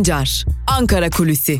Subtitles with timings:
[0.00, 1.58] Sancar, Ankara Kulüsi.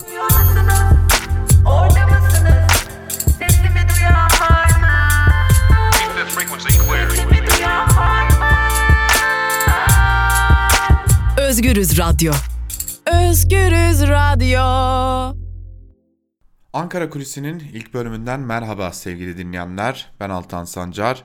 [11.39, 12.33] Özgürüz Radyo.
[13.07, 14.61] Özgürüz Radyo.
[16.73, 20.13] Ankara Kulisi'nin ilk bölümünden merhaba sevgili dinleyenler.
[20.21, 21.25] Ben Altan Sancar.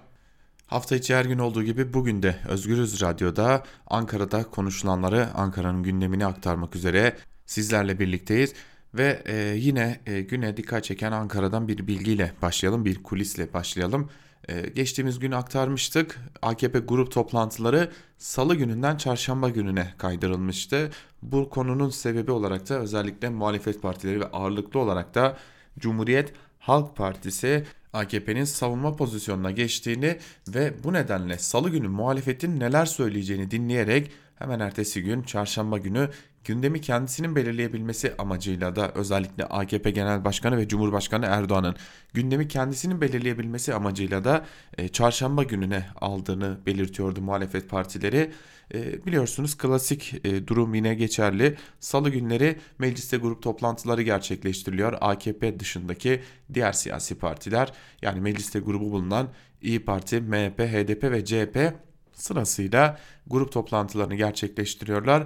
[0.67, 6.75] Hafta içi her gün olduğu gibi bugün de Özgürüz Radyo'da Ankara'da konuşulanları, Ankara'nın gündemini aktarmak
[6.75, 8.53] üzere sizlerle birlikteyiz.
[8.93, 14.09] Ve e, yine e, güne dikkat çeken Ankara'dan bir bilgiyle başlayalım, bir kulisle başlayalım.
[14.49, 16.19] E, geçtiğimiz gün aktarmıştık.
[16.41, 20.89] AKP grup toplantıları salı gününden çarşamba gününe kaydırılmıştı.
[21.21, 25.37] Bu konunun sebebi olarak da özellikle muhalefet partileri ve ağırlıklı olarak da
[25.79, 30.17] Cumhuriyet Halk Partisi AKP'nin savunma pozisyonuna geçtiğini
[30.47, 36.09] ve bu nedenle salı günü muhalefetin neler söyleyeceğini dinleyerek hemen ertesi gün çarşamba günü
[36.43, 41.75] gündemi kendisinin belirleyebilmesi amacıyla da özellikle AKP Genel Başkanı ve Cumhurbaşkanı Erdoğan'ın
[42.13, 44.45] gündemi kendisinin belirleyebilmesi amacıyla da
[44.77, 48.31] e, çarşamba gününe aldığını belirtiyordu muhalefet partileri.
[48.73, 51.57] E, biliyorsunuz klasik e, durum yine geçerli.
[51.79, 54.97] Salı günleri mecliste grup toplantıları gerçekleştiriliyor.
[55.01, 56.21] AKP dışındaki
[56.53, 59.29] diğer siyasi partiler yani mecliste grubu bulunan
[59.61, 61.73] İyi Parti, MHP, HDP ve CHP
[62.13, 65.25] sırasıyla grup toplantılarını gerçekleştiriyorlar.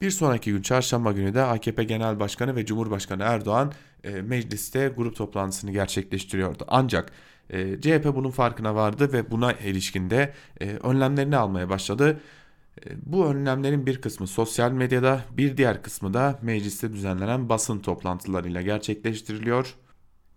[0.00, 3.72] Bir sonraki gün çarşamba günü de AKP Genel Başkanı ve Cumhurbaşkanı Erdoğan
[4.04, 6.64] e, mecliste grup toplantısını gerçekleştiriyordu.
[6.68, 7.12] Ancak
[7.50, 12.20] e, CHP bunun farkına vardı ve buna ilişkinde e, önlemlerini almaya başladı.
[12.86, 18.62] E, bu önlemlerin bir kısmı sosyal medyada, bir diğer kısmı da mecliste düzenlenen basın toplantılarıyla
[18.62, 19.74] gerçekleştiriliyor.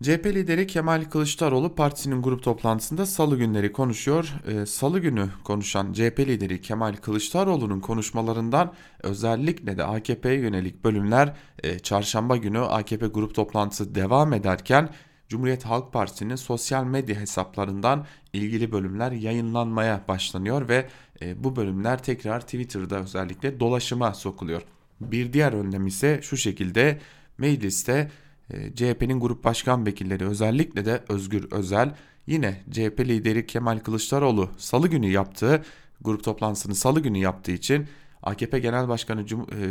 [0.04, 4.34] CHP lideri Kemal Kılıçdaroğlu partisinin grup toplantısında salı günleri konuşuyor.
[4.48, 11.80] Ee, salı günü konuşan CHP lideri Kemal Kılıçdaroğlu'nun konuşmalarından özellikle de AKP'ye yönelik bölümler e,
[11.80, 14.90] çarşamba günü AKP grup toplantısı devam ederken
[15.28, 20.90] Cumhuriyet Halk Partisi'nin sosyal medya hesaplarından ilgili bölümler yayınlanmaya başlanıyor ve
[21.24, 24.62] e, bu bölümler tekrar Twitter'da özellikle dolaşıma sokuluyor.
[25.02, 27.00] Bir diğer önlem ise şu şekilde
[27.38, 28.12] mecliste
[28.50, 31.96] e, CHP'nin grup başkan vekilleri özellikle de Özgür Özel
[32.28, 35.64] yine CHP lideri Kemal Kılıçdaroğlu salı günü yaptığı
[36.02, 37.88] grup toplantısını salı günü yaptığı için
[38.24, 39.26] AKP Genel Başkanı e,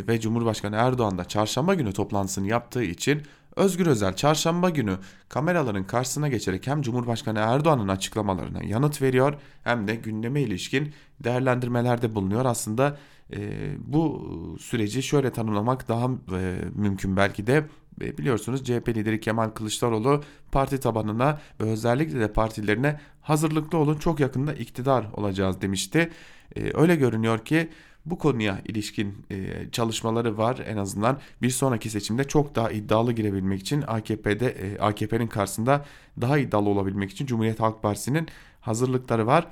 [0.07, 3.21] ve Cumhurbaşkanı Erdoğan da çarşamba günü toplantısını yaptığı için
[3.55, 4.97] Özgür Özel çarşamba günü
[5.29, 9.33] kameraların karşısına geçerek hem Cumhurbaşkanı Erdoğan'ın açıklamalarına yanıt veriyor
[9.63, 12.45] hem de gündeme ilişkin değerlendirmelerde bulunuyor.
[12.45, 12.97] Aslında
[13.33, 13.39] e,
[13.79, 14.27] bu
[14.61, 16.05] süreci şöyle tanımlamak daha
[16.37, 17.65] e, mümkün belki de
[18.01, 24.19] e, biliyorsunuz CHP lideri Kemal Kılıçdaroğlu parti tabanına ve özellikle de partilerine hazırlıklı olun çok
[24.19, 26.09] yakında iktidar olacağız demişti.
[26.55, 27.69] E, öyle görünüyor ki
[28.05, 33.61] bu konuya ilişkin e, çalışmaları var en azından bir sonraki seçimde çok daha iddialı girebilmek
[33.61, 35.85] için AKP'de AKP'nin karşısında
[36.21, 38.27] daha iddialı olabilmek için Cumhuriyet Halk Partisi'nin
[38.61, 39.47] hazırlıkları var.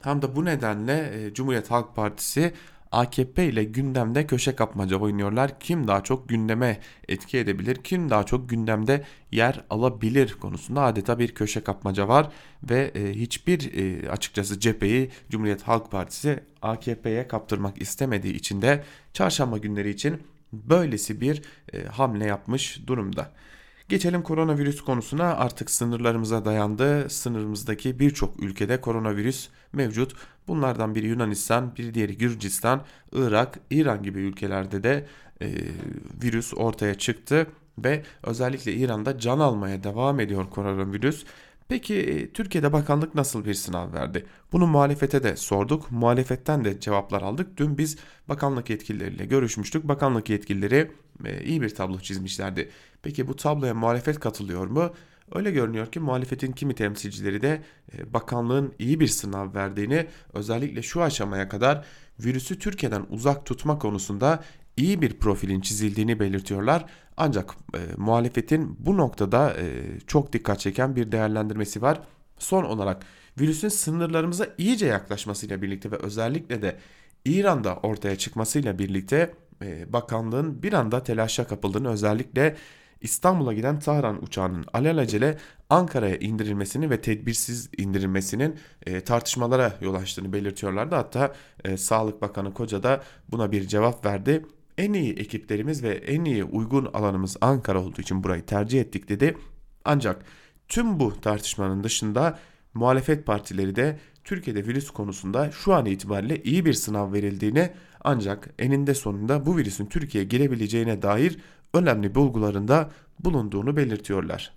[0.00, 2.52] Tam da bu nedenle Cumhuriyet Halk Partisi
[2.92, 5.60] AKP ile gündemde köşe kapmaca oynuyorlar.
[5.60, 11.34] Kim daha çok gündeme etki edebilir, kim daha çok gündemde yer alabilir konusunda adeta bir
[11.34, 12.28] köşe kapmaca var
[12.62, 19.58] ve e, hiçbir e, açıkçası cepheyi Cumhuriyet Halk Partisi AKP'ye kaptırmak istemediği için de çarşamba
[19.58, 20.22] günleri için
[20.52, 21.42] böylesi bir
[21.72, 23.32] e, hamle yapmış durumda.
[23.88, 27.10] Geçelim koronavirüs konusuna artık sınırlarımıza dayandı.
[27.10, 30.16] Sınırımızdaki birçok ülkede koronavirüs mevcut.
[30.48, 32.82] Bunlardan biri Yunanistan, bir diğeri Gürcistan,
[33.12, 35.06] Irak, İran gibi ülkelerde de
[35.42, 35.48] e,
[36.22, 37.46] virüs ortaya çıktı
[37.78, 41.24] ve özellikle İran'da can almaya devam ediyor koronavirüs.
[41.68, 44.26] Peki e, Türkiye'de bakanlık nasıl bir sınav verdi?
[44.52, 45.90] Bunu muhalefete de sorduk.
[45.90, 47.56] Muhalefetten de cevaplar aldık.
[47.56, 47.96] Dün biz
[48.28, 49.88] bakanlık yetkilileriyle görüşmüştük.
[49.88, 50.90] Bakanlık yetkilileri
[51.24, 52.70] e, iyi bir tablo çizmişlerdi.
[53.06, 54.90] Peki bu tabloya muhalefet katılıyor mu?
[55.34, 57.62] Öyle görünüyor ki muhalefetin kimi temsilcileri de
[57.92, 61.84] e, bakanlığın iyi bir sınav verdiğini özellikle şu aşamaya kadar
[62.20, 64.42] virüsü Türkiye'den uzak tutma konusunda
[64.76, 66.84] iyi bir profilin çizildiğini belirtiyorlar.
[67.16, 72.00] Ancak e, muhalefetin bu noktada e, çok dikkat çeken bir değerlendirmesi var.
[72.38, 73.02] Son olarak
[73.40, 76.78] virüsün sınırlarımıza iyice yaklaşmasıyla birlikte ve özellikle de
[77.24, 82.56] İran'da ortaya çıkmasıyla birlikte e, bakanlığın bir anda telaşa kapıldığını özellikle
[83.00, 85.38] İstanbul'a giden Tahran uçağının alelacele
[85.70, 88.56] Ankara'ya indirilmesini ve tedbirsiz indirilmesinin
[88.86, 90.94] e, tartışmalara yol açtığını belirtiyorlardı.
[90.94, 91.34] Hatta
[91.64, 94.46] e, Sağlık Bakanı Koca da buna bir cevap verdi.
[94.78, 99.36] En iyi ekiplerimiz ve en iyi uygun alanımız Ankara olduğu için burayı tercih ettik dedi.
[99.84, 100.24] Ancak
[100.68, 102.38] tüm bu tartışmanın dışında
[102.74, 107.70] muhalefet partileri de Türkiye'de virüs konusunda şu an itibariyle iyi bir sınav verildiğini
[108.08, 111.38] Ancak eninde sonunda bu virüsün Türkiye'ye girebileceğine dair
[111.74, 112.90] önemli bulgularında
[113.20, 114.52] bulunduğunu belirtiyorlar.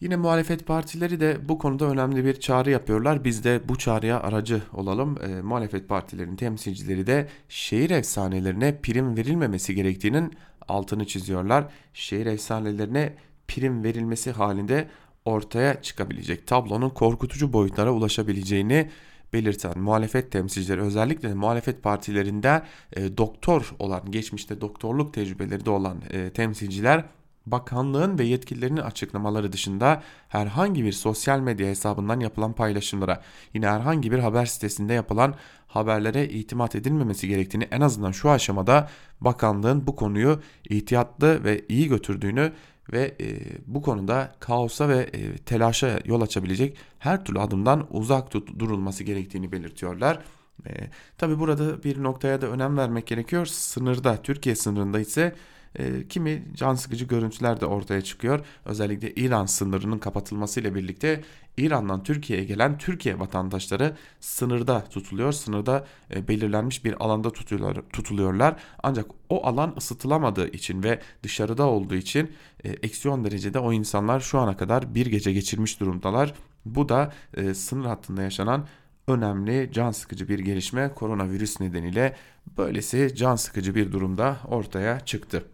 [0.00, 3.24] Yine muhalefet partileri de bu konuda önemli bir çağrı yapıyorlar.
[3.24, 5.18] Biz de bu çağrıya aracı olalım.
[5.22, 10.32] E, muhalefet partilerinin temsilcileri de şehir efsanelerine prim verilmemesi gerektiğinin
[10.68, 11.64] altını çiziyorlar.
[11.94, 13.14] Şehir efsanelerine
[13.48, 14.88] prim verilmesi halinde
[15.24, 18.90] ortaya çıkabilecek tablonun korkutucu boyutlara ulaşabileceğini
[19.32, 26.30] belirten muhalefet temsilcileri özellikle muhalefet partilerinde e, doktor olan geçmişte doktorluk tecrübeleri de olan e,
[26.30, 27.04] temsilciler
[27.46, 33.22] bakanlığın ve yetkililerinin açıklamaları dışında herhangi bir sosyal medya hesabından yapılan paylaşımlara
[33.54, 35.34] yine herhangi bir haber sitesinde yapılan
[35.66, 38.88] haberlere itimat edilmemesi gerektiğini en azından şu aşamada
[39.20, 42.52] bakanlığın bu konuyu ihtiyatlı ve iyi götürdüğünü
[42.92, 48.58] ve e, bu konuda kaosa ve e, telaşa yol açabilecek her türlü adımdan uzak tut,
[48.58, 50.22] durulması gerektiğini belirtiyorlar.
[50.66, 50.70] E,
[51.18, 53.46] Tabi burada bir noktaya da önem vermek gerekiyor.
[53.46, 55.34] Sınırda, Türkiye sınırında ise
[55.78, 58.40] e, kimi can sıkıcı görüntüler de ortaya çıkıyor.
[58.64, 61.22] Özellikle İran sınırının kapatılmasıyla birlikte
[61.58, 65.32] İran'dan Türkiye'ye gelen Türkiye vatandaşları sınırda tutuluyor.
[65.32, 68.56] Sınırda e, belirlenmiş bir alanda tutuyorlar, tutuluyorlar.
[68.82, 72.32] Ancak o alan ısıtılamadığı için ve dışarıda olduğu için
[72.64, 76.34] e, eksi 10 derecede o insanlar şu ana kadar bir gece geçirmiş durumdalar.
[76.64, 78.66] Bu da e, sınır hattında yaşanan
[79.08, 82.16] önemli can sıkıcı bir gelişme koronavirüs nedeniyle
[82.58, 85.44] böylesi can sıkıcı bir durumda ortaya çıktı.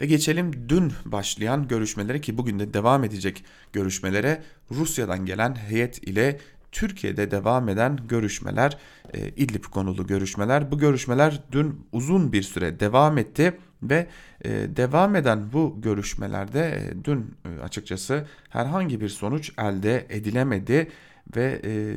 [0.00, 6.40] Ve geçelim dün başlayan görüşmelere ki bugün de devam edecek görüşmelere Rusya'dan gelen heyet ile
[6.72, 8.78] Türkiye'de devam eden görüşmeler,
[9.14, 10.70] e, İdlib konulu görüşmeler.
[10.70, 14.06] Bu görüşmeler dün uzun bir süre devam etti ve
[14.44, 20.88] e, devam eden bu görüşmelerde e, dün e, açıkçası herhangi bir sonuç elde edilemedi
[21.36, 21.94] ve e,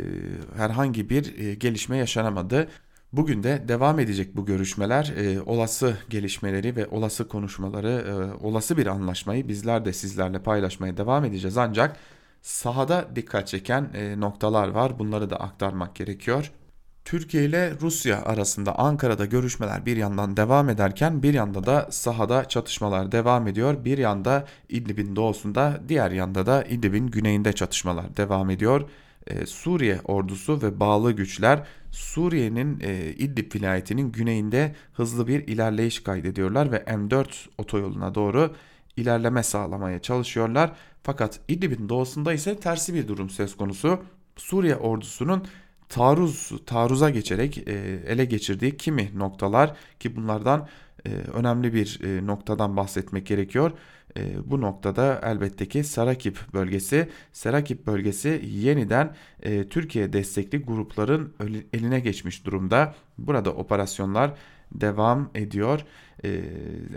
[0.58, 2.68] herhangi bir e, gelişme yaşanamadı.
[3.14, 5.14] Bugün de devam edecek bu görüşmeler.
[5.18, 11.26] E, olası gelişmeleri ve olası konuşmaları, e, olası bir anlaşmayı bizler de sizlerle paylaşmaya devam
[11.26, 11.58] edeceğiz.
[11.58, 11.98] Ancak
[12.42, 15.00] sahada dikkat çeken e, noktalar var.
[15.00, 16.52] Bunları da aktarmak gerekiyor.
[17.06, 23.12] Türkiye ile Rusya arasında Ankara'da görüşmeler bir yandan devam ederken bir yanda da sahada çatışmalar
[23.12, 23.86] devam ediyor.
[23.86, 28.90] Bir yanda İdlib'in doğusunda, diğer yanda da İdlib'in güneyinde çatışmalar devam ediyor.
[29.28, 36.72] Ee, Suriye ordusu ve bağlı güçler Suriye'nin e, İdlib vilayetinin güneyinde hızlı bir ilerleyiş kaydediyorlar
[36.72, 37.28] ve M4
[37.58, 38.56] otoyoluna doğru
[38.98, 40.72] ilerleme sağlamaya çalışıyorlar.
[41.04, 44.00] Fakat İdlib'in doğusunda ise tersi bir durum söz konusu.
[44.36, 45.48] Suriye ordusunun
[45.90, 47.74] taarruz taarruza geçerek e,
[48.08, 50.68] ele geçirdiği kimi noktalar ki bunlardan
[51.06, 53.72] e, önemli bir e, noktadan bahsetmek gerekiyor.
[54.18, 57.10] E, bu noktada elbette ki Sarakip bölgesi.
[57.32, 61.34] Sarakip bölgesi yeniden e, Türkiye destekli grupların
[61.74, 62.96] eline geçmiş durumda.
[63.18, 64.34] Burada operasyonlar
[64.72, 65.86] devam ediyor.
[66.24, 66.42] Ee,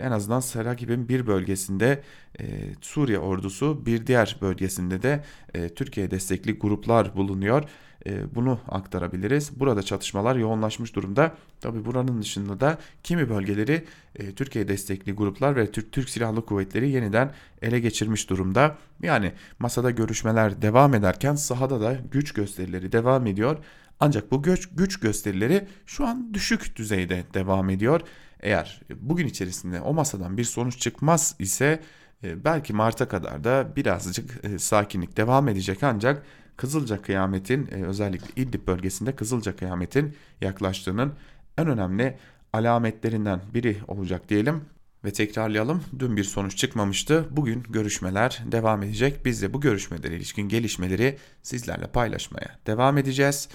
[0.01, 2.01] en azından Sarakip'in bir bölgesinde
[2.39, 2.43] e,
[2.81, 7.63] Suriye ordusu bir diğer bölgesinde de e, Türkiye destekli gruplar bulunuyor.
[8.05, 9.59] E, bunu aktarabiliriz.
[9.59, 11.35] Burada çatışmalar yoğunlaşmış durumda.
[11.59, 16.89] Tabi buranın dışında da kimi bölgeleri e, Türkiye destekli gruplar ve Türk Türk Silahlı Kuvvetleri
[16.89, 17.31] yeniden
[17.61, 18.77] ele geçirmiş durumda.
[19.01, 23.57] Yani masada görüşmeler devam ederken sahada da güç gösterileri devam ediyor.
[23.99, 28.01] Ancak bu güç, güç gösterileri şu an düşük düzeyde devam ediyor.
[28.39, 31.81] Eğer bugün içerisinde o masadan bir sonuç çıkmaz ise
[32.23, 36.23] e, belki Mart'a kadar da birazcık e, sakinlik devam edecek ancak
[36.61, 41.13] Kızılca kıyametin e, özellikle İdlib bölgesinde Kızılca kıyametin yaklaştığının
[41.57, 42.17] en önemli
[42.53, 44.61] alametlerinden biri olacak diyelim.
[45.05, 47.25] Ve tekrarlayalım dün bir sonuç çıkmamıştı.
[47.31, 49.25] Bugün görüşmeler devam edecek.
[49.25, 53.49] Biz de bu görüşmelere ilişkin gelişmeleri sizlerle paylaşmaya devam edeceğiz.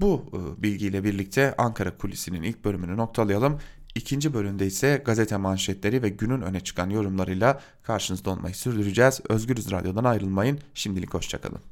[0.00, 3.58] Bu e, bilgiyle birlikte Ankara Kulisi'nin ilk bölümünü noktalayalım.
[3.94, 9.20] İkinci bölümde ise gazete manşetleri ve günün öne çıkan yorumlarıyla karşınızda olmayı sürdüreceğiz.
[9.28, 10.58] Özgürüz Radyo'dan ayrılmayın.
[10.74, 11.71] Şimdilik hoşçakalın.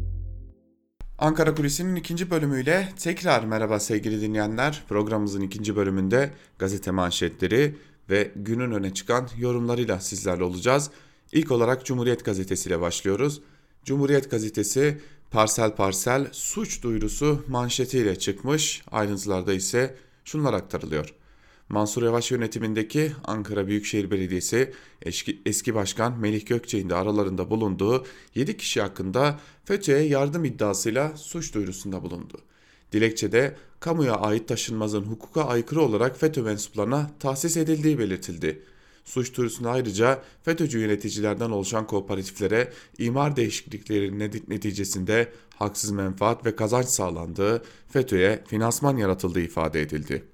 [1.21, 4.83] Ankara Kulisi'nin ikinci bölümüyle tekrar merhaba sevgili dinleyenler.
[4.89, 7.75] Programımızın ikinci bölümünde gazete manşetleri
[8.09, 10.91] ve günün öne çıkan yorumlarıyla sizlerle olacağız.
[11.31, 13.41] İlk olarak Cumhuriyet Gazetesi ile başlıyoruz.
[13.85, 15.01] Cumhuriyet Gazetesi
[15.31, 18.81] parsel parsel suç duyurusu manşetiyle çıkmış.
[18.91, 21.13] Ayrıntılarda ise şunlar aktarılıyor.
[21.71, 28.57] Mansur Yavaş yönetimindeki Ankara Büyükşehir Belediyesi eski, eski başkan Melih Gökçek'in de aralarında bulunduğu 7
[28.57, 32.41] kişi hakkında FETÖ'ye yardım iddiasıyla suç duyurusunda bulundu.
[32.91, 38.61] Dilekçede kamuya ait taşınmazın hukuka aykırı olarak FETÖ mensuplarına tahsis edildiği belirtildi.
[39.05, 47.63] Suç duyurusunda ayrıca FETÖ'cü yöneticilerden oluşan kooperatiflere imar değişiklikleri neticesinde haksız menfaat ve kazanç sağlandığı,
[47.89, 50.30] FETÖ'ye finansman yaratıldığı ifade edildi.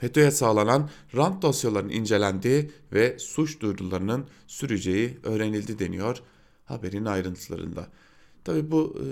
[0.00, 6.22] FETÖ'ye sağlanan rant dosyalarının incelendiği ve suç duyurularının süreceği öğrenildi deniyor
[6.64, 7.86] haberin ayrıntılarında.
[8.44, 9.06] Tabi bu e,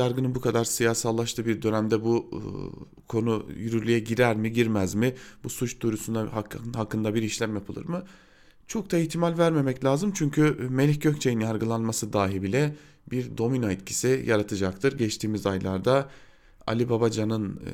[0.00, 2.40] yargının bu kadar siyasallaştığı bir dönemde bu e,
[3.08, 5.14] konu yürürlüğe girer mi girmez mi?
[5.44, 6.28] Bu suç duyurusunda
[6.74, 8.04] hakkında bir işlem yapılır mı?
[8.66, 12.76] Çok da ihtimal vermemek lazım çünkü Melih Gökçe'nin yargılanması dahi bile
[13.10, 14.98] bir domino etkisi yaratacaktır.
[14.98, 16.10] Geçtiğimiz aylarda
[16.68, 17.70] Ali Babacan'ın e,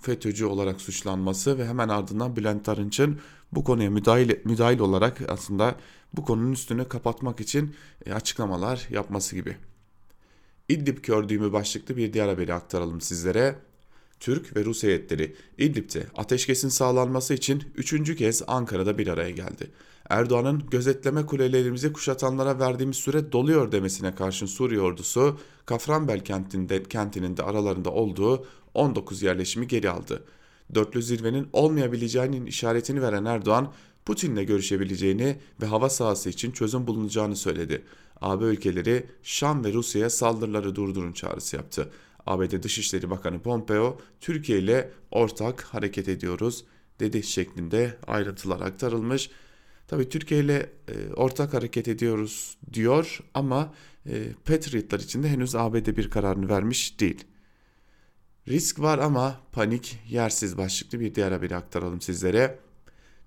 [0.00, 3.18] FETÖ'cü olarak suçlanması ve hemen ardından Bülent Arınç'ın
[3.52, 5.74] bu konuya müdahil, müdahil olarak aslında
[6.12, 7.74] bu konunun üstünü kapatmak için
[8.06, 9.56] e, açıklamalar yapması gibi.
[10.68, 13.56] İdlib kördüğümü başlıklı bir diğer haberi aktaralım sizlere.
[14.20, 19.70] Türk ve Rus heyetleri İdlib'de ateşkesin sağlanması için üçüncü kez Ankara'da bir araya geldi.
[20.08, 27.42] Erdoğan'ın gözetleme kulelerimizi kuşatanlara verdiğimiz süre doluyor demesine karşın Suriye ordusu Kafranbel kentinde, kentinin de
[27.42, 30.24] aralarında olduğu 19 yerleşimi geri aldı.
[30.74, 33.72] Dörtlü zirvenin olmayabileceğinin işaretini veren Erdoğan,
[34.04, 37.82] Putin'le görüşebileceğini ve hava sahası için çözüm bulunacağını söyledi.
[38.20, 41.90] AB ülkeleri Şam ve Rusya'ya saldırıları durdurun çağrısı yaptı.
[42.26, 46.64] ABD Dışişleri Bakanı Pompeo, Türkiye ile ortak hareket ediyoruz
[47.00, 49.30] dedi şeklinde ayrıntılar aktarılmış.
[49.88, 53.74] Tabii Türkiye ile e, ortak hareket ediyoruz diyor ama
[54.44, 57.24] Patriotlar için de henüz ABD bir kararını vermiş değil.
[58.48, 62.58] Risk var ama panik yersiz başlıklı bir diğer haberi aktaralım sizlere.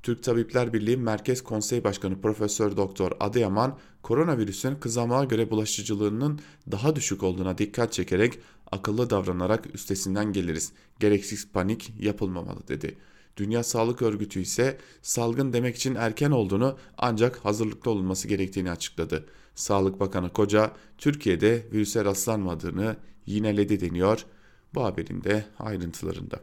[0.04, 6.40] Türk Tabipler Birliği Merkez Konsey Başkanı Profesör Doktor Adıyaman, koronavirüsün kızamağa göre bulaşıcılığının
[6.72, 8.40] daha düşük olduğuna dikkat çekerek
[8.72, 10.72] akıllı davranarak üstesinden geliriz.
[11.00, 12.98] Gereksiz panik yapılmamalı dedi.
[13.38, 19.26] Dünya Sağlık Örgütü ise salgın demek için erken olduğunu ancak hazırlıklı olunması gerektiğini açıkladı.
[19.60, 24.26] Sağlık Bakanı Koca Türkiye'de virüse rastlanmadığını yineledi deniyor
[24.74, 26.40] bu haberin de ayrıntılarında.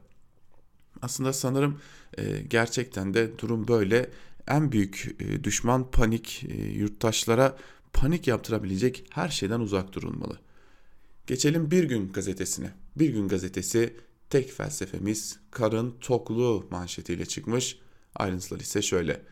[1.03, 1.81] Aslında sanırım
[2.19, 4.11] e, gerçekten de durum böyle.
[4.49, 7.57] En büyük e, düşman panik, e, yurttaşlara
[7.93, 10.39] panik yaptırabilecek her şeyden uzak durulmalı.
[11.27, 12.71] Geçelim Bir Gün gazetesine.
[12.97, 13.97] Bir Gün gazetesi
[14.31, 17.79] tek felsefemiz karın tokluğu manşetiyle çıkmış.
[18.15, 19.23] Ayrıntılar ise şöyle.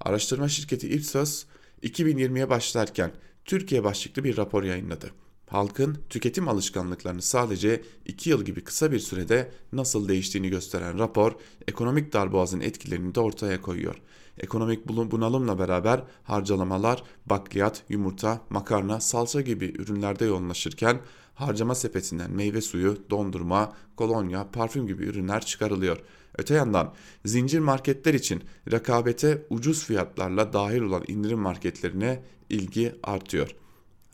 [0.00, 1.44] Araştırma şirketi Ipsos
[1.86, 3.12] 2020'ye başlarken
[3.44, 5.10] Türkiye başlıklı bir rapor yayınladı
[5.50, 11.32] halkın tüketim alışkanlıklarını sadece 2 yıl gibi kısa bir sürede nasıl değiştiğini gösteren rapor
[11.68, 13.96] ekonomik darboğazın etkilerini de ortaya koyuyor.
[14.38, 21.00] Ekonomik bunalımla beraber harcalamalar bakliyat, yumurta, makarna, salça gibi ürünlerde yoğunlaşırken
[21.34, 25.98] harcama sepetinden meyve suyu, dondurma, kolonya, parfüm gibi ürünler çıkarılıyor.
[26.38, 33.66] Öte yandan zincir marketler için rekabete ucuz fiyatlarla dahil olan indirim marketlerine ilgi artıyor.''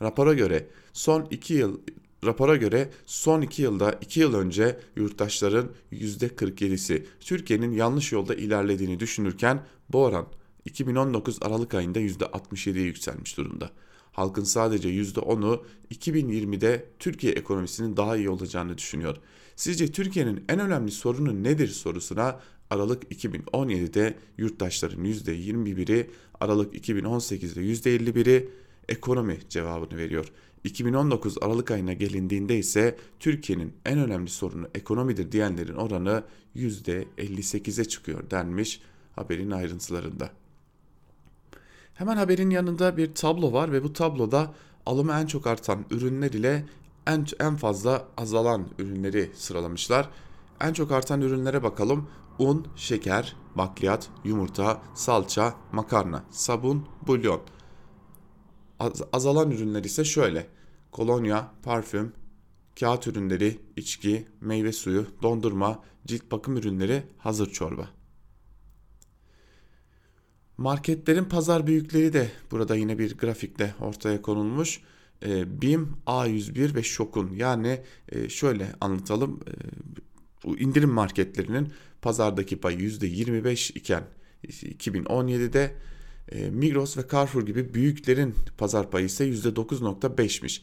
[0.03, 1.79] Rapora göre son 2 yıl
[2.25, 9.65] Rapora göre son 2 yılda 2 yıl önce yurttaşların %47'si Türkiye'nin yanlış yolda ilerlediğini düşünürken
[9.89, 10.27] bu oran
[10.65, 13.71] 2019 Aralık ayında %67'ye yükselmiş durumda.
[14.11, 19.17] Halkın sadece %10'u 2020'de Türkiye ekonomisinin daha iyi olacağını düşünüyor.
[19.55, 28.49] Sizce Türkiye'nin en önemli sorunu nedir sorusuna Aralık 2017'de yurttaşların %21'i, Aralık 2018'de %51'i,
[28.89, 30.31] ekonomi cevabını veriyor.
[30.63, 36.23] 2019 Aralık ayına gelindiğinde ise Türkiye'nin en önemli sorunu ekonomidir diyenlerin oranı
[36.55, 38.81] %58'e çıkıyor denmiş
[39.15, 40.29] haberin ayrıntılarında.
[41.93, 44.53] Hemen haberin yanında bir tablo var ve bu tabloda
[44.85, 46.65] alımı en çok artan ürünler ile
[47.07, 50.09] en, en fazla azalan ürünleri sıralamışlar.
[50.61, 52.09] En çok artan ürünlere bakalım.
[52.39, 57.41] Un, şeker, bakliyat, yumurta, salça, makarna, sabun, bulyon.
[58.79, 60.47] Az, azalan ürünler ise şöyle.
[60.91, 62.13] Kolonya, parfüm,
[62.79, 67.89] kağıt ürünleri, içki, meyve suyu, dondurma, cilt bakım ürünleri, hazır çorba.
[70.57, 74.81] Marketlerin pazar büyükleri de burada yine bir grafikle ortaya konulmuş.
[75.25, 79.39] E, BİM, A101 ve Şok'un yani e, şöyle anlatalım.
[79.47, 79.51] E,
[80.43, 84.03] bu indirim marketlerinin pazardaki payı %25 iken
[84.43, 85.75] 2017'de
[86.31, 90.61] e, Migros ve Carrefour gibi büyüklerin pazar payı ise %9.5'miş.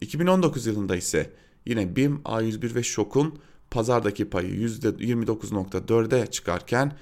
[0.00, 1.30] 2019 yılında ise
[1.66, 3.38] yine BİM, A101 ve Şok'un
[3.70, 6.98] pazardaki payı %29.4'e çıkarken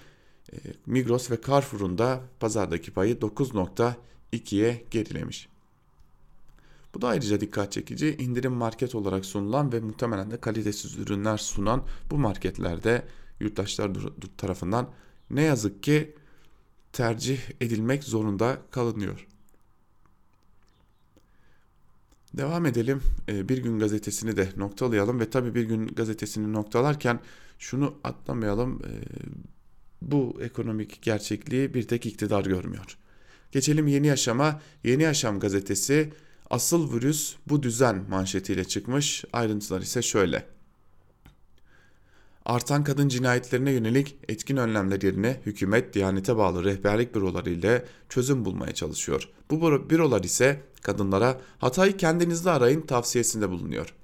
[0.87, 5.49] Migros ve Carrefour'un da pazardaki payı 9.2'ye gerilemiş.
[6.95, 8.17] Bu da ayrıca dikkat çekici.
[8.17, 13.05] İndirim market olarak sunulan ve muhtemelen de kalitesiz ürünler sunan bu marketlerde
[13.41, 13.91] yurttaşlar
[14.37, 14.91] tarafından
[15.31, 16.15] ne yazık ki
[16.93, 19.27] tercih edilmek zorunda kalınıyor.
[22.35, 23.03] Devam edelim.
[23.29, 27.21] Ee, bir gün gazetesini de noktalayalım ve tabii bir gün gazetesini noktalarken
[27.59, 28.83] şunu atlamayalım.
[28.85, 28.89] Ee,
[30.03, 32.99] bu ekonomik gerçekliği bir tek iktidar görmüyor.
[33.53, 34.61] Geçelim Yeni Yaşam'a.
[34.85, 36.13] Yeni Yaşam gazetesi
[36.51, 39.25] asıl virüs bu düzen manşetiyle çıkmış.
[39.33, 40.47] Ayrıntılar ise şöyle.
[42.45, 48.75] Artan kadın cinayetlerine yönelik etkin önlemler yerine hükümet Diyanete bağlı rehberlik büroları ile çözüm bulmaya
[48.75, 49.29] çalışıyor.
[49.51, 53.95] Bu bürolar ise kadınlara hatayı kendinizde arayın tavsiyesinde bulunuyor.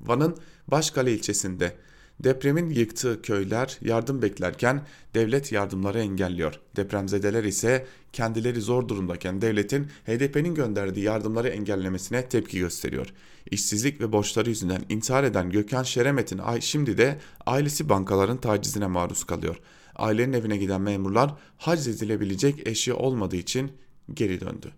[0.00, 0.36] Van'ın
[0.68, 1.76] Başkale ilçesinde
[2.20, 6.60] Depremin yıktığı köyler yardım beklerken devlet yardımları engelliyor.
[6.76, 13.12] Depremzedeler ise kendileri zor durumdayken devletin HDP'nin gönderdiği yardımları engellemesine tepki gösteriyor.
[13.50, 19.56] İşsizlik ve borçları yüzünden intihar eden Gökhan Şeremet'in şimdi de ailesi bankaların tacizine maruz kalıyor.
[19.96, 23.72] Ailenin evine giden memurlar hac edilebilecek eşya olmadığı için
[24.14, 24.72] geri döndü.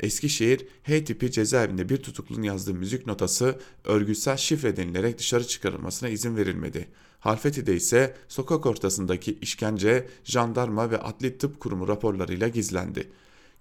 [0.00, 6.36] Eskişehir H tipi cezaevinde bir tutuklunun yazdığı müzik notası örgütsel şifre denilerek dışarı çıkarılmasına izin
[6.36, 6.88] verilmedi.
[7.20, 13.08] Halfeti'de ise sokak ortasındaki işkence, jandarma ve adli tıp kurumu raporlarıyla gizlendi.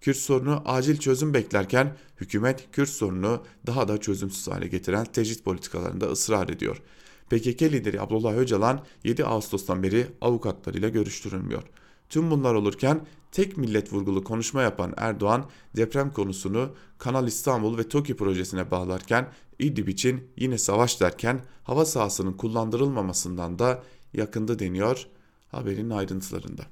[0.02, 6.06] Kürt sorunu acil çözüm beklerken hükümet Kürt sorunu daha da çözümsüz hale getiren tecrit politikalarında
[6.06, 6.82] ısrar ediyor.
[7.30, 11.64] PKK lideri Abdullah Öcalan 7 Ağustos'tan beri avukatlarıyla görüştürülmüyor.
[12.10, 18.16] Tüm bunlar olurken tek millet vurgulu konuşma yapan Erdoğan deprem konusunu Kanal İstanbul ve TOKİ
[18.16, 19.28] projesine bağlarken
[19.60, 25.08] İdlib için yine savaş derken hava sahasının kullandırılmamasından da yakındı deniyor
[25.48, 26.64] haberin ayrıntılarında.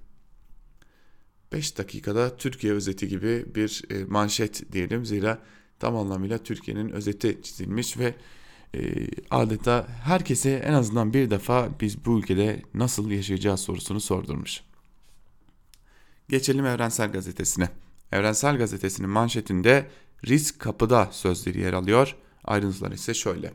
[1.52, 5.40] 5 dakikada Türkiye özeti gibi bir e, manşet diyelim zira
[5.80, 8.16] tam anlamıyla Türkiye'nin özeti çizilmiş ve
[8.76, 14.67] e, adeta herkese en azından bir defa biz bu ülkede nasıl yaşayacağız sorusunu sordurmuş.
[16.30, 17.70] Geçelim Evrensel Gazetesi'ne.
[18.12, 19.88] Evrensel Gazetesi'nin manşetinde
[20.28, 22.16] risk kapıda sözleri yer alıyor.
[22.44, 23.54] Ayrıntılar ise şöyle.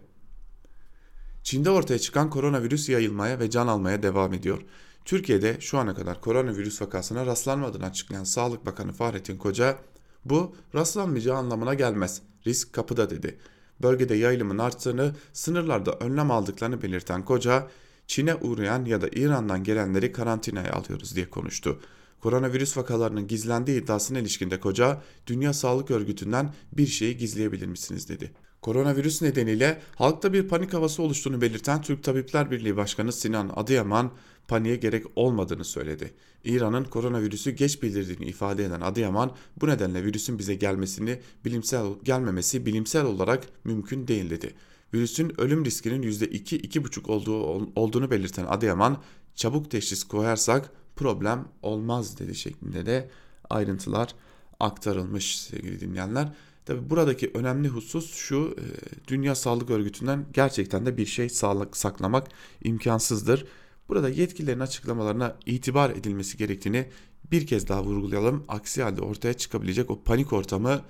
[1.43, 4.63] Çin'de ortaya çıkan koronavirüs yayılmaya ve can almaya devam ediyor.
[5.05, 9.79] Türkiye'de şu ana kadar koronavirüs vakasına rastlanmadığını açıklayan Sağlık Bakanı Fahrettin Koca,
[10.25, 12.23] bu rastlanmayacağı anlamına gelmez.
[12.47, 13.39] Risk kapıda dedi.
[13.83, 17.69] Bölgede yayılımın arttığını, sınırlarda önlem aldıklarını belirten Koca,
[18.07, 21.81] Çin'e uğrayan ya da İran'dan gelenleri karantinaya alıyoruz diye konuştu.
[22.23, 28.33] Koronavirüs vakalarının gizlendiği iddiasına ilişkinde koca Dünya Sağlık Örgütü'nden bir şeyi gizleyebilir misiniz dedi.
[28.63, 34.11] Koronavirüs nedeniyle halkta bir panik havası oluştuğunu belirten Türk Tabipler Birliği Başkanı Sinan Adıyaman
[34.49, 36.15] paniğe gerek olmadığını söyledi.
[36.45, 43.05] İran'ın koronavirüsü geç bildirdiğini ifade eden Adıyaman bu nedenle virüsün bize gelmesini bilimsel gelmemesi bilimsel
[43.05, 44.55] olarak mümkün değil dedi.
[44.95, 49.03] Virüsün ölüm riskinin %2-2,5 olduğu, olduğunu belirten Adıyaman
[49.35, 53.11] çabuk teşhis koyarsak problem olmaz dedi şeklinde de
[53.51, 54.15] ayrıntılar
[54.61, 56.33] aktarılmış sevgili dinleyenler.
[56.65, 58.65] Tabi buradaki önemli husus şu e,
[59.09, 62.29] Dünya Sağlık Örgütü'nden gerçekten de bir şey sağlık saklamak
[62.65, 63.47] imkansızdır.
[63.89, 66.89] Burada yetkililerin açıklamalarına itibar edilmesi gerektiğini
[67.31, 68.45] bir kez daha vurgulayalım.
[68.49, 70.83] Aksi halde ortaya çıkabilecek o panik ortamı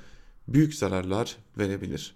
[0.48, 2.14] büyük zararlar verebilir.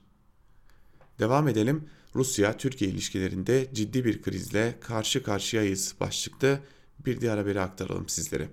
[1.18, 1.85] Devam edelim.
[2.14, 6.61] Rusya-Türkiye ilişkilerinde ciddi bir krizle karşı karşıyayız başlıklı
[7.07, 8.49] bir diğer haberi aktaralım sizlere.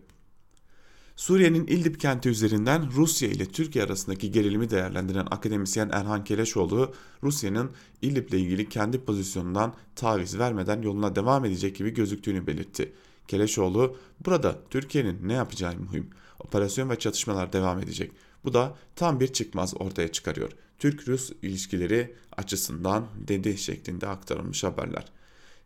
[1.16, 8.30] Suriye'nin İdlib kenti üzerinden Rusya ile Türkiye arasındaki gerilimi değerlendiren akademisyen Erhan Keleşoğlu, Rusya'nın İdlib
[8.30, 12.94] ile ilgili kendi pozisyonundan taviz vermeden yoluna devam edecek gibi gözüktüğünü belirtti.
[13.28, 16.10] Keleşoğlu, burada Türkiye'nin ne yapacağı mühim.
[16.40, 18.12] Operasyon ve çatışmalar devam edecek.
[18.44, 20.52] Bu da tam bir çıkmaz ortaya çıkarıyor.
[20.80, 25.06] Türk-Rus ilişkileri açısından dedi şeklinde aktarılmış haberler.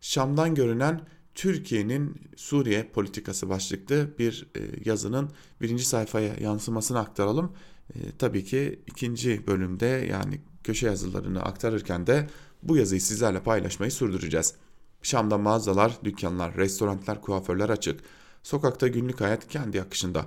[0.00, 1.00] Şam'dan görünen
[1.38, 7.52] Türkiye'nin Suriye politikası başlıklı bir e, yazının birinci sayfaya yansımasını aktaralım.
[7.94, 12.26] E, tabii ki ikinci bölümde yani köşe yazılarını aktarırken de
[12.62, 14.54] bu yazıyı sizlerle paylaşmayı sürdüreceğiz.
[15.02, 18.00] Şam'da mağazalar, dükkanlar, restoranlar, kuaförler açık.
[18.42, 20.26] Sokakta günlük hayat kendi akışında.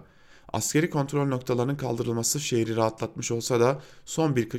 [0.53, 4.51] Askeri kontrol noktalarının kaldırılması şehri rahatlatmış olsa da son bir,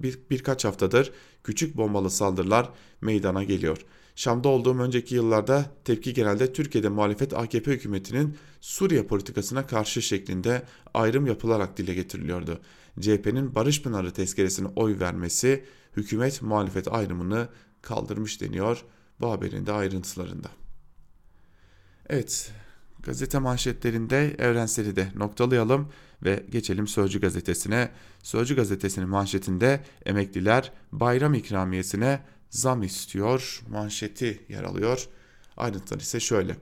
[0.00, 1.12] bir, birkaç haftadır
[1.44, 3.86] küçük bombalı saldırılar meydana geliyor.
[4.16, 10.62] Şam'da olduğum önceki yıllarda tepki genelde Türkiye'de muhalefet AKP hükümetinin Suriye politikasına karşı şeklinde
[10.94, 12.60] ayrım yapılarak dile getiriliyordu.
[13.00, 15.64] CHP'nin Barış Pınarı tezkeresine oy vermesi
[15.96, 17.48] hükümet muhalefet ayrımını
[17.82, 18.84] kaldırmış deniyor
[19.20, 20.48] bu haberin de ayrıntılarında.
[22.08, 22.52] Evet
[23.02, 25.88] Gazete manşetlerinde evrenseli de noktalayalım
[26.24, 27.90] ve geçelim Sözcü gazetesine.
[28.22, 32.20] Sözcü gazetesinin manşetinde emekliler bayram ikramiyesine
[32.56, 35.08] zam istiyor manşeti yer alıyor.
[35.56, 36.56] Ayrıntılar ise şöyle.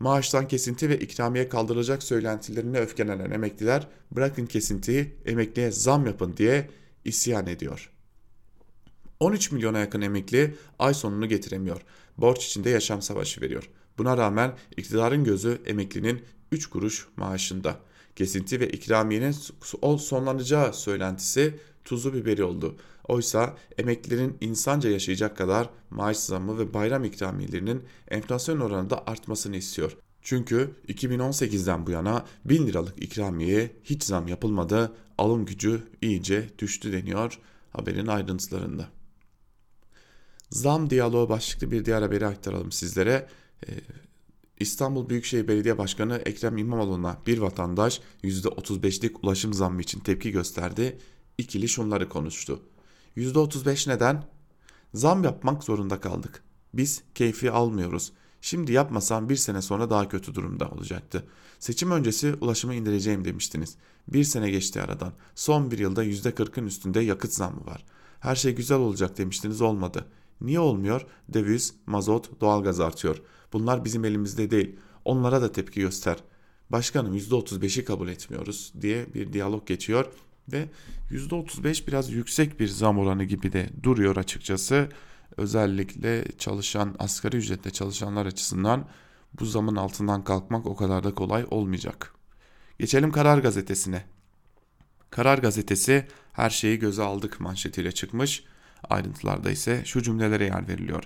[0.00, 6.70] Maaştan kesinti ve ikramiye kaldırılacak söylentilerine öfkelenen emekliler bırakın kesintiyi emekliye zam yapın diye
[7.04, 7.90] isyan ediyor.
[9.20, 11.80] 13 milyona yakın emekli ay sonunu getiremiyor.
[12.18, 13.70] Borç içinde yaşam savaşı veriyor.
[13.98, 17.76] Buna rağmen iktidarın gözü emeklinin 3 kuruş maaşında.
[18.16, 19.34] Kesinti ve ikramiyenin
[19.98, 22.76] sonlanacağı söylentisi tuzu biberi oldu.
[23.08, 29.96] Oysa emeklilerin insanca yaşayacak kadar maaş zammı ve bayram ikramiyelerinin enflasyon oranında artmasını istiyor.
[30.22, 37.38] Çünkü 2018'den bu yana 1000 liralık ikramiye hiç zam yapılmadı, alım gücü iyice düştü deniyor
[37.70, 38.88] haberin ayrıntılarında.
[40.50, 43.28] Zam diyaloğu başlıklı bir diğer haberi aktaralım sizlere.
[43.66, 43.70] Ee,
[44.60, 50.98] İstanbul Büyükşehir Belediye Başkanı Ekrem İmamoğlu'na bir vatandaş %35'lik ulaşım zammı için tepki gösterdi.
[51.38, 52.62] İkili şunları konuştu.
[53.16, 54.24] %35 neden?
[54.94, 56.42] Zam yapmak zorunda kaldık.
[56.74, 58.12] Biz keyfi almıyoruz.
[58.40, 61.26] Şimdi yapmasam bir sene sonra daha kötü durumda olacaktı.
[61.58, 63.76] Seçim öncesi ulaşımı indireceğim demiştiniz.
[64.08, 65.12] Bir sene geçti aradan.
[65.34, 67.84] Son bir yılda %40'ın üstünde yakıt zammı var.
[68.20, 70.06] Her şey güzel olacak demiştiniz olmadı.
[70.40, 71.06] Niye olmuyor?
[71.32, 73.22] Döviz, mazot, doğalgaz artıyor.
[73.52, 74.76] Bunlar bizim elimizde değil.
[75.04, 76.16] Onlara da tepki göster.
[76.70, 80.06] Başkanım %35'i kabul etmiyoruz diye bir diyalog geçiyor
[80.48, 80.68] ve
[81.10, 84.88] %35 biraz yüksek bir zam oranı gibi de duruyor açıkçası.
[85.36, 88.88] Özellikle çalışan asgari ücretle çalışanlar açısından
[89.40, 92.14] bu zamın altından kalkmak o kadar da kolay olmayacak.
[92.78, 94.04] Geçelim Karar Gazetesi'ne.
[95.10, 98.44] Karar Gazetesi her şeyi göze aldık manşetiyle çıkmış.
[98.90, 101.04] Ayrıntılarda ise şu cümlelere yer veriliyor.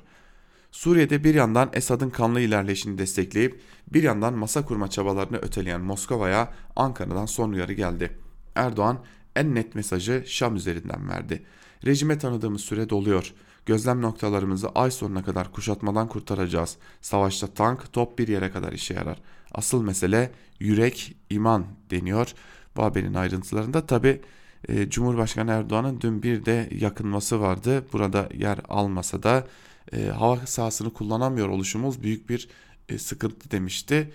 [0.72, 3.60] Suriye'de bir yandan Esad'ın kanlı ilerleyişini destekleyip
[3.92, 8.18] bir yandan masa kurma çabalarını öteleyen Moskova'ya Ankara'dan son uyarı geldi.
[8.54, 9.04] Erdoğan
[9.36, 11.42] en net mesajı Şam üzerinden verdi.
[11.86, 13.32] Rejime tanıdığımız süre doluyor.
[13.66, 16.76] Gözlem noktalarımızı ay sonuna kadar kuşatmadan kurtaracağız.
[17.00, 19.18] Savaşta tank, top bir yere kadar işe yarar.
[19.52, 22.34] Asıl mesele yürek, iman deniyor.
[22.76, 24.20] Bu haberin ayrıntılarında tabi
[24.68, 27.84] e, Cumhurbaşkanı Erdoğan'ın dün bir de yakınması vardı.
[27.92, 29.46] Burada yer almasa da
[29.92, 32.48] e, hava sahasını kullanamıyor oluşumuz büyük bir
[32.88, 34.12] e, sıkıntı demişti.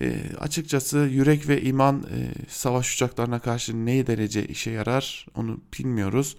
[0.00, 6.36] E, açıkçası yürek ve iman e, savaş uçaklarına karşı ne derece işe yarar onu bilmiyoruz.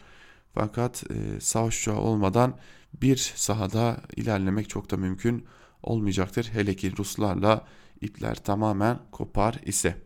[0.53, 2.57] Fakat e, savaş uçağı olmadan
[3.01, 5.45] bir sahada ilerlemek çok da mümkün
[5.83, 6.49] olmayacaktır.
[6.53, 7.67] Hele ki Ruslarla
[8.01, 9.97] ipler tamamen kopar ise.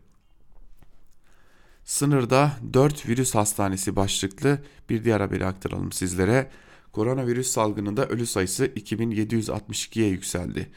[1.84, 4.58] Sınırda 4 virüs hastanesi başlıklı
[4.90, 6.50] bir diğer haberi aktaralım sizlere.
[6.92, 10.70] Koronavirüs salgınında ölü sayısı 2762'ye yükseldi.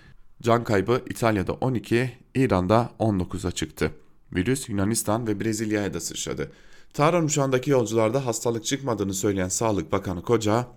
[0.44, 3.92] Can kaybı İtalya'da 12, İran'da 19'a çıktı.
[4.36, 6.52] Virüs Yunanistan ve Brezilya'ya da sıçradı.
[6.94, 10.68] Tahran uçağındaki yolcularda hastalık çıkmadığını söyleyen Sağlık Bakanı Koca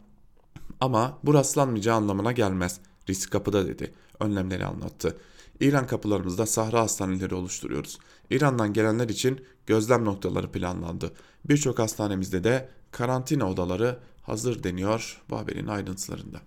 [0.80, 2.80] ama bu rastlanmayacağı anlamına gelmez.
[3.08, 3.94] Risk kapıda dedi.
[4.20, 5.16] Önlemleri anlattı.
[5.60, 7.98] İran kapılarımızda sahra hastaneleri oluşturuyoruz.
[8.30, 11.12] İran'dan gelenler için gözlem noktaları planlandı.
[11.48, 16.40] Birçok hastanemizde de karantina odaları hazır deniyor bu haberin ayrıntılarında.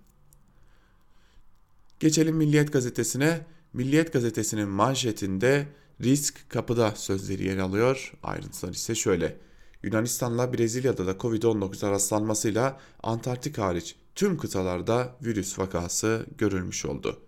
[2.00, 3.40] Geçelim Milliyet Gazetesi'ne.
[3.72, 5.66] Milliyet Gazetesi'nin manşetinde
[6.00, 8.12] risk kapıda sözleri yer alıyor.
[8.22, 9.36] Ayrıntılar ise şöyle.
[9.82, 17.18] Yunanistan'la Brezilya'da da Covid-19 rastlanmasıyla Antarktik hariç tüm kıtalarda virüs vakası görülmüş oldu.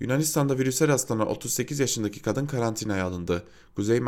[0.00, 3.44] Yunanistan'da virüse rastlanan 38 yaşındaki kadın karantinaya alındı.
[3.76, 4.00] Kuzey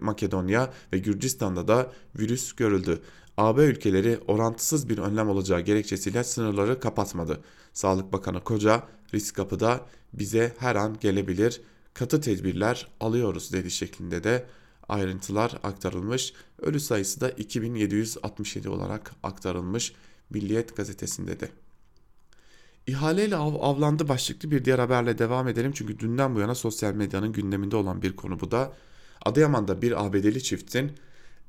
[0.00, 3.00] Makedonya ve Gürcistan'da da virüs görüldü.
[3.36, 7.40] AB ülkeleri orantısız bir önlem olacağı gerekçesiyle sınırları kapatmadı.
[7.72, 8.82] Sağlık Bakanı Koca
[9.14, 11.60] risk kapıda bize her an gelebilir
[11.94, 14.46] katı tedbirler alıyoruz dedi şeklinde de
[14.88, 16.32] ayrıntılar aktarılmış.
[16.62, 19.92] Ölü sayısı da 2767 olarak aktarılmış
[20.30, 21.48] Milliyet gazetesinde de.
[22.86, 25.72] İhaleyle av, avlandı başlıklı bir diğer haberle devam edelim.
[25.72, 28.72] Çünkü dünden bu yana sosyal medyanın gündeminde olan bir konu bu da.
[29.24, 30.92] Adıyaman'da bir ABD'li çiftin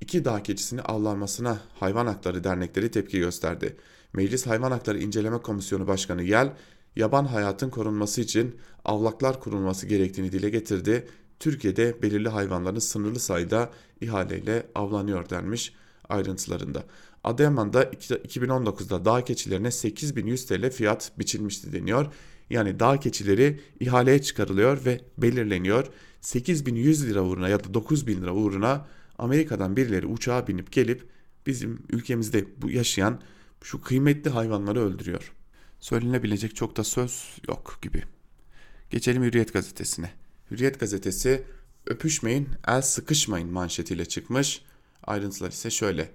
[0.02, 3.78] iki dağ keçisini avlanmasına hayvan hakları dernekleri tepki gösterdi.
[4.14, 6.54] Meclis Hayvan Hakları İnceleme Komisyonu Başkanı Yel,
[6.96, 11.08] yaban hayatın korunması için avlaklar kurulması gerektiğini dile getirdi.
[11.40, 13.70] Türkiye'de belirli hayvanların sınırlı sayıda
[14.02, 15.74] ihaleyle avlanıyor denmiş
[16.10, 16.84] ayrıntılarında.
[17.24, 22.14] Adıyaman'da 2019'da dağ keçilerine 8100 TL fiyat biçilmişti deniyor.
[22.50, 25.88] Yani dağ keçileri ihaleye çıkarılıyor ve belirleniyor.
[26.22, 31.10] 8100 lira uğruna ya da 9000 lira uğruna Amerika'dan birileri uçağa binip gelip
[31.46, 33.22] bizim ülkemizde bu yaşayan
[33.64, 35.34] şu kıymetli hayvanları öldürüyor.
[35.82, 38.04] Söylenebilecek çok da söz yok gibi.
[38.90, 40.12] Geçelim Hürriyet gazetesine.
[40.52, 41.44] Hürriyet gazetesi
[41.86, 44.62] öpüşmeyin, el sıkışmayın manşetiyle çıkmış.
[45.04, 46.12] Ayrıntılar ise şöyle.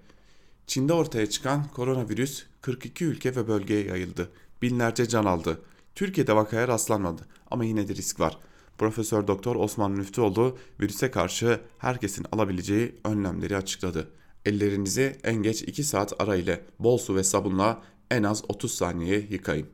[0.67, 4.31] Çin'de ortaya çıkan koronavirüs 42 ülke ve bölgeye yayıldı.
[4.63, 5.61] Binlerce can aldı.
[5.95, 8.39] Türkiye'de vakaya rastlanmadı ama yine de risk var.
[8.79, 14.09] Profesör Doktor Osman Müftüoğlu virüse karşı herkesin alabileceği önlemleri açıkladı.
[14.45, 19.27] Ellerinizi en geç 2 saat ara ile bol su ve sabunla en az 30 saniye
[19.31, 19.67] yıkayın.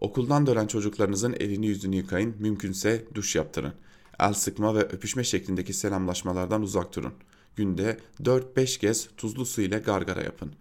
[0.00, 3.72] Okuldan dönen çocuklarınızın elini yüzünü yıkayın, mümkünse duş yaptırın.
[4.20, 7.14] El sıkma ve öpüşme şeklindeki selamlaşmalardan uzak durun.
[7.56, 10.52] Günde 4-5 kez tuzlu su ile gargara yapın.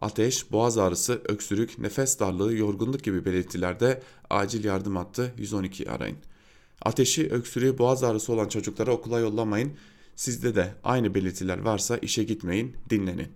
[0.00, 6.16] Ateş, boğaz ağrısı, öksürük, nefes darlığı, yorgunluk gibi belirtilerde acil yardım hattı 112 arayın.
[6.82, 9.72] Ateşi, öksürüğü, boğaz ağrısı olan çocuklara okula yollamayın.
[10.16, 13.28] Sizde de aynı belirtiler varsa işe gitmeyin, dinlenin.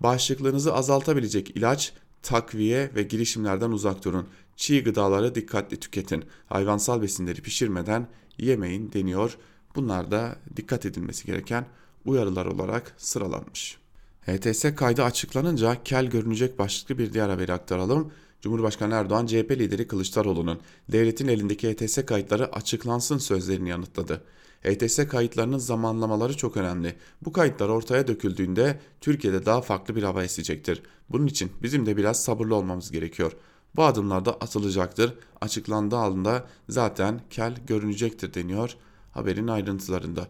[0.00, 4.28] Bağışıklığınızı azaltabilecek ilaç, takviye ve girişimlerden uzak durun.
[4.56, 6.24] Çiğ gıdaları dikkatli tüketin.
[6.46, 9.38] Hayvansal besinleri pişirmeden yemeyin deniyor.
[9.76, 11.66] Bunlar da dikkat edilmesi gereken
[12.04, 13.78] uyarılar olarak sıralanmış.
[14.26, 18.12] HTS kaydı açıklanınca kel görünecek başlıklı bir diğer haberi aktaralım.
[18.40, 20.60] Cumhurbaşkanı Erdoğan CHP lideri Kılıçdaroğlu'nun
[20.92, 24.24] devletin elindeki HTS kayıtları açıklansın sözlerini yanıtladı.
[24.62, 26.96] HTS kayıtlarının zamanlamaları çok önemli.
[27.22, 30.82] Bu kayıtlar ortaya döküldüğünde Türkiye'de daha farklı bir hava esecektir.
[31.10, 33.32] Bunun için bizim de biraz sabırlı olmamız gerekiyor.
[33.76, 35.14] Bu adımlar da atılacaktır.
[35.40, 38.76] Açıklandığı anda zaten kel görünecektir deniyor
[39.18, 40.28] haberin ayrıntılarında.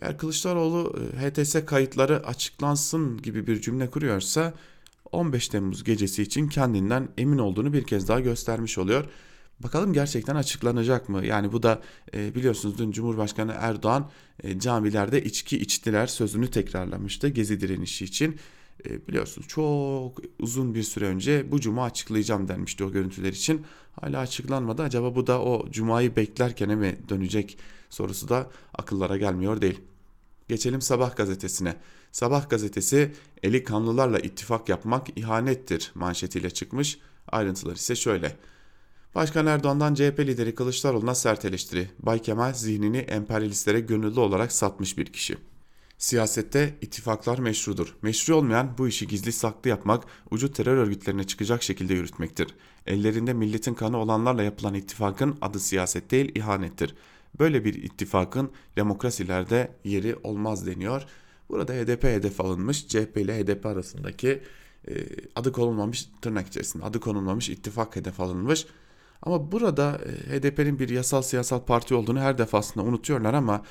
[0.00, 4.54] Eğer Kılıçdaroğlu e, HTS kayıtları açıklansın gibi bir cümle kuruyorsa
[5.12, 9.04] 15 Temmuz gecesi için kendinden emin olduğunu bir kez daha göstermiş oluyor.
[9.60, 11.26] Bakalım gerçekten açıklanacak mı?
[11.26, 11.82] Yani bu da
[12.14, 14.10] e, biliyorsunuz dün Cumhurbaşkanı Erdoğan
[14.42, 18.36] e, camilerde içki içtiler sözünü tekrarlamıştı gezi direnişi için.
[18.86, 23.66] E, biliyorsunuz çok uzun bir süre önce bu cuma açıklayacağım denmişti o görüntüler için.
[24.00, 24.82] Hala açıklanmadı.
[24.82, 27.58] Acaba bu da o cumayı beklerken mi dönecek
[27.90, 29.80] sorusu da akıllara gelmiyor değil.
[30.48, 31.76] Geçelim Sabah gazetesine.
[32.12, 36.98] Sabah gazetesi eli kanlılarla ittifak yapmak ihanettir manşetiyle çıkmış.
[37.28, 38.36] Ayrıntılar ise şöyle.
[39.14, 41.88] Başkan Erdoğan'dan CHP lideri Kılıçdaroğlu'na sert eleştiri.
[41.98, 45.36] Bay Kemal zihnini emperyalistlere gönüllü olarak satmış bir kişi.
[45.98, 47.96] Siyasette ittifaklar meşrudur.
[48.02, 52.54] Meşru olmayan bu işi gizli saklı yapmak, ucu terör örgütlerine çıkacak şekilde yürütmektir.
[52.86, 56.94] Ellerinde milletin kanı olanlarla yapılan ittifakın adı siyaset değil ihanettir.
[57.38, 61.02] Böyle bir ittifakın demokrasilerde yeri olmaz deniyor.
[61.48, 62.88] Burada HDP hedef alınmış.
[62.88, 64.42] CHP ile HDP arasındaki
[64.88, 64.92] e,
[65.36, 68.66] adı konulmamış tırnak içerisinde adı konulmamış ittifak hedef alınmış.
[69.22, 73.62] Ama burada e, HDP'nin bir yasal siyasal parti olduğunu her defasında unutuyorlar ama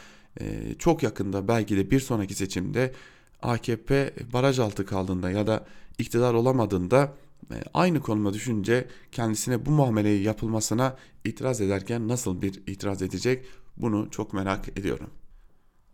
[0.41, 2.93] e, çok yakında belki de bir sonraki seçimde
[3.41, 5.65] AKP baraj altı kaldığında ya da
[5.97, 7.13] iktidar olamadığında
[7.51, 13.45] e, aynı konuma düşünce kendisine bu muameleyi yapılmasına itiraz ederken nasıl bir itiraz edecek
[13.77, 15.09] bunu çok merak ediyorum.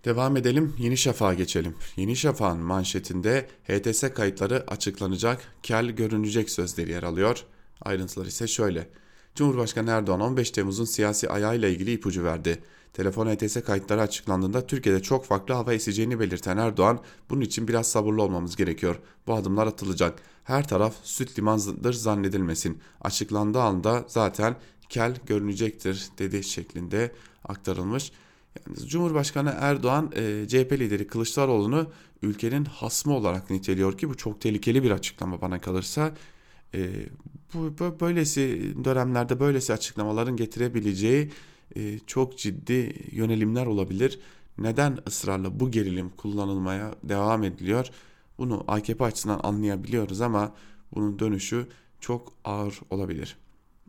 [0.05, 1.75] Devam edelim Yeni Şafak'a geçelim.
[1.95, 7.43] Yeni Şafak'ın manşetinde HTS kayıtları açıklanacak, kel görünecek sözleri yer alıyor.
[7.81, 8.87] Ayrıntılar ise şöyle.
[9.35, 12.61] Cumhurbaşkanı Erdoğan 15 Temmuz'un siyasi ayağıyla ilgili ipucu verdi.
[12.93, 18.21] Telefon HTS kayıtları açıklandığında Türkiye'de çok farklı hava eseceğini belirten Erdoğan, bunun için biraz sabırlı
[18.23, 18.99] olmamız gerekiyor.
[19.27, 20.19] Bu adımlar atılacak.
[20.43, 22.79] Her taraf süt limandır zannedilmesin.
[23.01, 24.55] Açıklandığı anda zaten
[24.89, 27.11] kel görünecektir dedi şeklinde
[27.43, 28.11] aktarılmış.
[28.55, 31.87] Yani Cumhurbaşkanı Erdoğan e, CHP lideri Kılıçdaroğlu'nu
[32.21, 36.13] ülkenin hasmı olarak niteliyor ki bu çok tehlikeli bir açıklama bana kalırsa.
[36.73, 36.89] E,
[37.55, 41.31] bu böylesi dönemlerde böylesi açıklamaların getirebileceği
[41.75, 44.19] e, çok ciddi yönelimler olabilir.
[44.57, 47.87] Neden ısrarla bu gerilim kullanılmaya devam ediliyor?
[48.37, 50.53] Bunu AKP açısından anlayabiliyoruz ama
[50.95, 51.67] bunun dönüşü
[51.99, 53.37] çok ağır olabilir.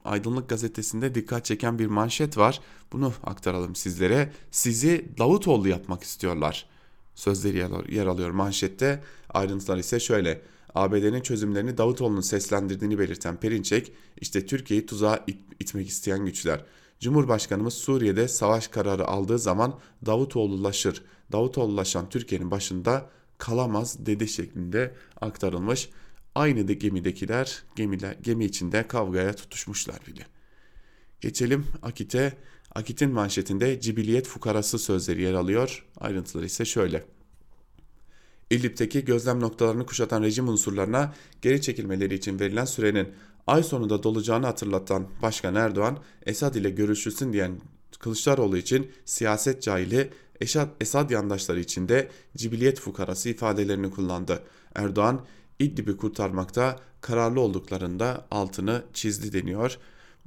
[0.05, 2.61] Aydınlık gazetesinde dikkat çeken bir manşet var.
[2.93, 4.33] Bunu aktaralım sizlere.
[4.51, 6.67] Sizi Davutoğlu yapmak istiyorlar.
[7.15, 7.57] Sözleri
[7.95, 9.03] yer alıyor manşette.
[9.31, 10.43] Ayrıntılar ise şöyle.
[10.77, 16.65] ABD'nin çözümlerini Davutoğlu'nun seslendirdiğini belirten Perinçek, işte Türkiye'yi tuzağa it itmek isteyen güçler.
[17.01, 21.03] Cumhurbaşkanımız Suriye'de savaş kararı aldığı zaman Davutoğlu'laşır.
[21.33, 25.89] Davutoğlu'laşan Türkiye'nin başında kalamaz dedi şeklinde aktarılmış.
[26.35, 30.27] Aynı de gemidekiler gemiler, gemi içinde kavgaya tutuşmuşlar bile.
[31.21, 32.33] Geçelim Akit'e.
[32.75, 35.87] Akit'in manşetinde cibiliyet fukarası sözleri yer alıyor.
[36.01, 37.16] Ayrıntıları ise şöyle.
[38.51, 43.09] İdlib'teki gözlem noktalarını kuşatan rejim unsurlarına geri çekilmeleri için verilen sürenin
[43.47, 47.61] ay sonunda dolacağını hatırlatan Başkan Erdoğan, Esad ile görüşülsün diyen
[47.99, 54.43] Kılıçdaroğlu için siyaset cahili, Esad, Esad yandaşları için de cibiliyet fukarası ifadelerini kullandı.
[54.75, 55.25] Erdoğan,
[55.59, 59.79] İdlib'i kurtarmakta kararlı olduklarında altını çizdi deniyor.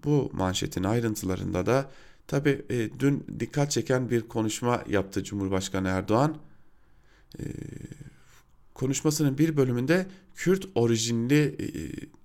[0.06, 1.90] Bu manşetin ayrıntılarında da
[2.30, 6.38] Tabii e, dün dikkat çeken bir konuşma yaptı Cumhurbaşkanı Erdoğan.
[7.40, 7.44] E,
[8.74, 11.70] konuşmasının bir bölümünde Kürt orijinli e,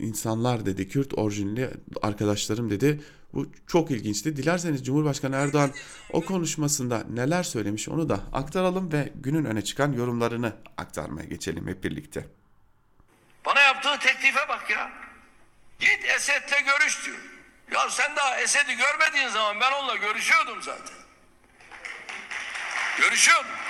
[0.04, 1.70] insanlar dedi, Kürt orijinli
[2.02, 3.00] arkadaşlarım dedi.
[3.32, 4.36] Bu çok ilginçti.
[4.36, 5.70] Dilerseniz Cumhurbaşkanı Erdoğan
[6.12, 11.84] o konuşmasında neler söylemiş onu da aktaralım ve günün öne çıkan yorumlarını aktarmaya geçelim hep
[11.84, 12.26] birlikte.
[13.46, 14.92] Bana yaptığı teklife bak ya.
[15.78, 17.18] Git Esed'le görüş diyor.
[17.72, 20.96] Ya sen daha Esed'i görmediğin zaman ben onunla görüşüyordum zaten.
[23.00, 23.63] Görüşüyordum.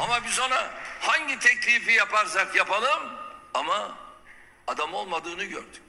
[0.00, 3.18] Ama biz ona hangi teklifi yaparsak yapalım
[3.54, 3.98] ama
[4.66, 5.82] adam olmadığını gördük.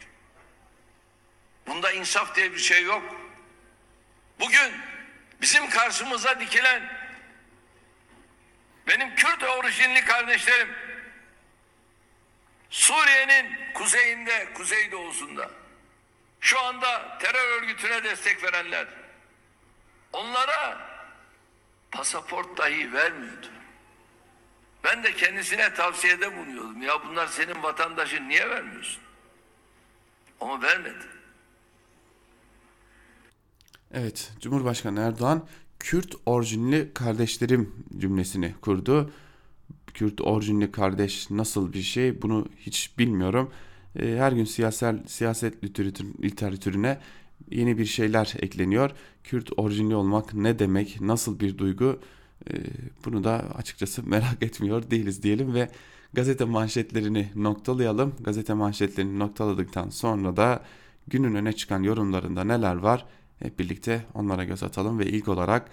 [1.68, 3.04] Bunda insaf diye bir şey yok.
[4.40, 4.74] Bugün
[5.42, 7.10] bizim karşımıza dikilen
[8.88, 10.76] benim Kürt orijinli kardeşlerim
[12.70, 15.52] Suriye'nin kuzeyinde, kuzeydoğusunda
[16.42, 18.88] şu anda terör örgütüne destek verenler
[20.14, 20.92] onlara
[21.92, 23.61] pasaport dahi vermiyordu.
[24.84, 26.82] Ben de kendisine tavsiyede bulunuyordum.
[26.82, 29.02] Ya bunlar senin vatandaşın niye vermiyorsun?
[30.42, 31.06] Ama vermedi.
[33.94, 35.48] Evet, Cumhurbaşkanı Erdoğan
[35.80, 39.12] Kürt orijinli kardeşlerim cümlesini kurdu.
[39.94, 43.52] Kürt orijinli kardeş nasıl bir şey bunu hiç bilmiyorum.
[44.00, 45.64] Ee, her gün siyasal siyaset
[46.24, 47.00] literatürüne
[47.52, 48.92] yeni bir şeyler ekleniyor.
[49.24, 52.00] Kürt orijinli olmak ne demek, nasıl bir duygu
[53.06, 55.70] bunu da açıkçası merak etmiyor değiliz diyelim ve
[56.14, 58.14] gazete manşetlerini noktalayalım.
[58.20, 60.64] Gazete manşetlerini noktaladıktan sonra da
[61.08, 63.06] günün öne çıkan yorumlarında neler var
[63.40, 65.70] hep birlikte onlara göz atalım ve ilk olarak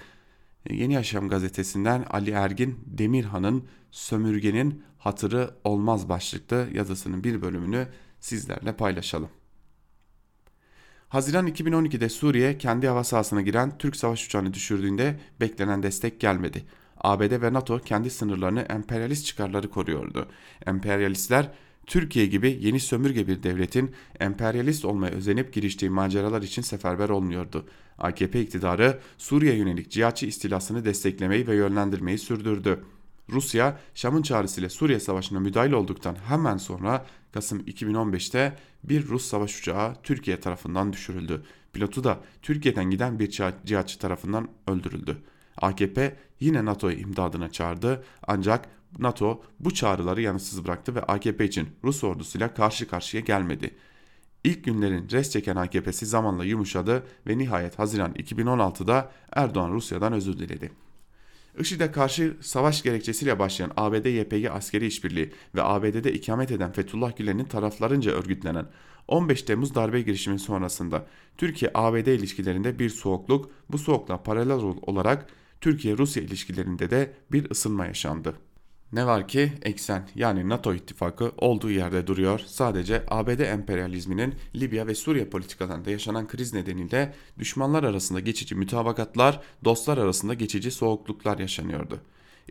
[0.66, 7.86] e, Yeni Yaşam gazetesinden Ali Ergin Demirhan'ın Sömürgenin Hatırı Olmaz başlıklı yazısının bir bölümünü
[8.20, 9.28] sizlerle paylaşalım.
[11.08, 16.64] Haziran 2012'de Suriye kendi hava sahasına giren Türk savaş uçağını düşürdüğünde beklenen destek gelmedi.
[16.96, 20.28] ABD ve NATO kendi sınırlarını emperyalist çıkarları koruyordu.
[20.66, 21.50] Emperyalistler
[21.86, 27.66] Türkiye gibi yeni sömürge bir devletin emperyalist olmaya özenip giriştiği maceralar için seferber olmuyordu.
[27.98, 32.84] AKP iktidarı Suriye yönelik cihatçı istilasını desteklemeyi ve yönlendirmeyi sürdürdü.
[33.30, 39.94] Rusya, Şam'ın çağrısıyla Suriye Savaşı'na müdahil olduktan hemen sonra Kasım 2015'te bir Rus savaş uçağı
[40.02, 41.42] Türkiye tarafından düşürüldü.
[41.72, 43.30] Pilotu da Türkiye'den giden bir
[43.64, 45.16] cihatçı tarafından öldürüldü.
[45.56, 52.04] AKP yine NATO'yu imdadına çağırdı ancak NATO bu çağrıları yanıtsız bıraktı ve AKP için Rus
[52.04, 53.74] ordusuyla karşı karşıya gelmedi.
[54.44, 60.87] İlk günlerin res çeken AKP'si zamanla yumuşadı ve nihayet Haziran 2016'da Erdoğan Rusya'dan özür diledi.
[61.60, 68.12] IŞİD'e karşı savaş gerekçesiyle başlayan ABD-YPG askeri işbirliği ve ABD'de ikamet eden Fethullah Gülen'in taraflarınca
[68.12, 68.66] örgütlenen
[69.08, 71.06] 15 Temmuz darbe girişimi sonrasında
[71.38, 75.26] Türkiye-ABD ilişkilerinde bir soğukluk, bu soğukluğa paralel olarak
[75.60, 78.34] Türkiye-Rusya ilişkilerinde de bir ısınma yaşandı.
[78.92, 82.40] Ne var ki eksen yani NATO ittifakı olduğu yerde duruyor.
[82.46, 89.98] Sadece ABD emperyalizminin Libya ve Suriye politikalarında yaşanan kriz nedeniyle düşmanlar arasında geçici mütabakatlar, dostlar
[89.98, 92.00] arasında geçici soğukluklar yaşanıyordu.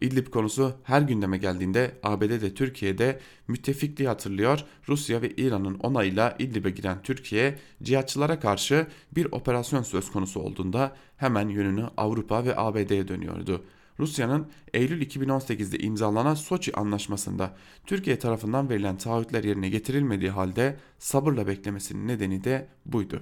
[0.01, 4.63] İdlib konusu her gündeme geldiğinde ABD Türkiye'de müttefikliği hatırlıyor.
[4.89, 11.49] Rusya ve İran'ın onayıyla İdlib'e giren Türkiye cihatçılara karşı bir operasyon söz konusu olduğunda hemen
[11.49, 13.63] yönünü Avrupa ve ABD'ye dönüyordu.
[13.99, 17.55] Rusya'nın Eylül 2018'de imzalanan Soçi anlaşmasında
[17.85, 23.21] Türkiye tarafından verilen taahhütler yerine getirilmediği halde sabırla beklemesinin nedeni de buydu.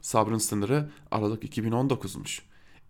[0.00, 2.40] Sabrın sınırı Aralık 2019'muş.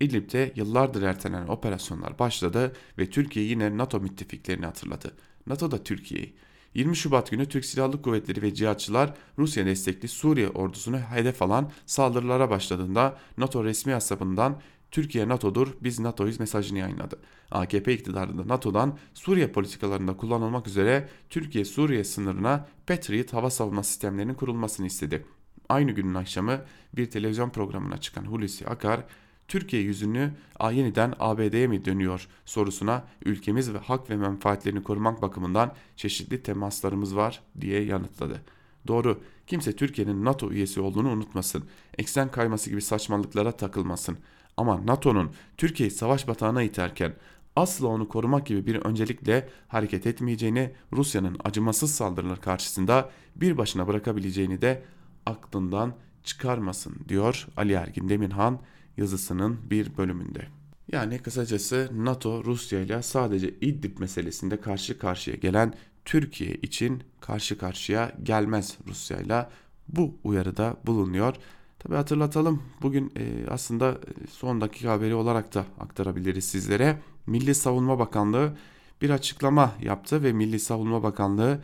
[0.01, 5.14] İdlib'de yıllardır ertelenen operasyonlar başladı ve Türkiye yine NATO müttefiklerini hatırladı.
[5.47, 6.35] NATO da Türkiye'yi.
[6.75, 12.51] 20 Şubat günü Türk Silahlı Kuvvetleri ve cihatçılar Rusya destekli Suriye ordusunu hedef alan saldırılara
[12.51, 14.61] başladığında NATO resmi hesabından
[14.93, 17.19] Türkiye NATO'dur, biz NATO'yuz mesajını yayınladı.
[17.51, 25.27] AKP iktidarında NATO'dan Suriye politikalarında kullanılmak üzere Türkiye-Suriye sınırına Patriot hava savunma sistemlerinin kurulmasını istedi.
[25.69, 26.61] Aynı günün akşamı
[26.97, 29.05] bir televizyon programına çıkan Hulusi Akar,
[29.49, 30.31] Türkiye yüzünü
[30.73, 37.43] yeniden ABD'ye mi dönüyor sorusuna ülkemiz ve hak ve menfaatlerini korumak bakımından çeşitli temaslarımız var
[37.61, 38.43] diye yanıtladı.
[38.87, 41.65] Doğru, kimse Türkiye'nin NATO üyesi olduğunu unutmasın.
[41.99, 44.19] Eksen kayması gibi saçmalıklara takılmasın.
[44.57, 47.15] Ama NATO'nun Türkiye'yi savaş batağına iterken
[47.57, 54.63] asla onu korumak gibi bir öncelikle hareket etmeyeceğini, Rusya'nın acımasız saldırılar karşısında bir başına bırakabileceğini
[54.63, 54.83] de
[55.27, 55.94] aklından
[56.25, 58.61] çıkarmasın diyor Ali Ergin Demirhan
[58.96, 60.46] yazısının bir bölümünde.
[60.92, 65.75] Yani kısacası NATO Rusya ile sadece İdlib meselesinde karşı karşıya gelen
[66.05, 69.48] Türkiye için karşı karşıya gelmez Rusya ile
[69.88, 71.35] bu uyarıda bulunuyor.
[71.83, 76.99] Tabi hatırlatalım bugün e, aslında e, son dakika haberi olarak da aktarabiliriz sizlere.
[77.27, 78.57] Milli Savunma Bakanlığı
[79.03, 81.63] bir açıklama yaptı ve Milli Savunma Bakanlığı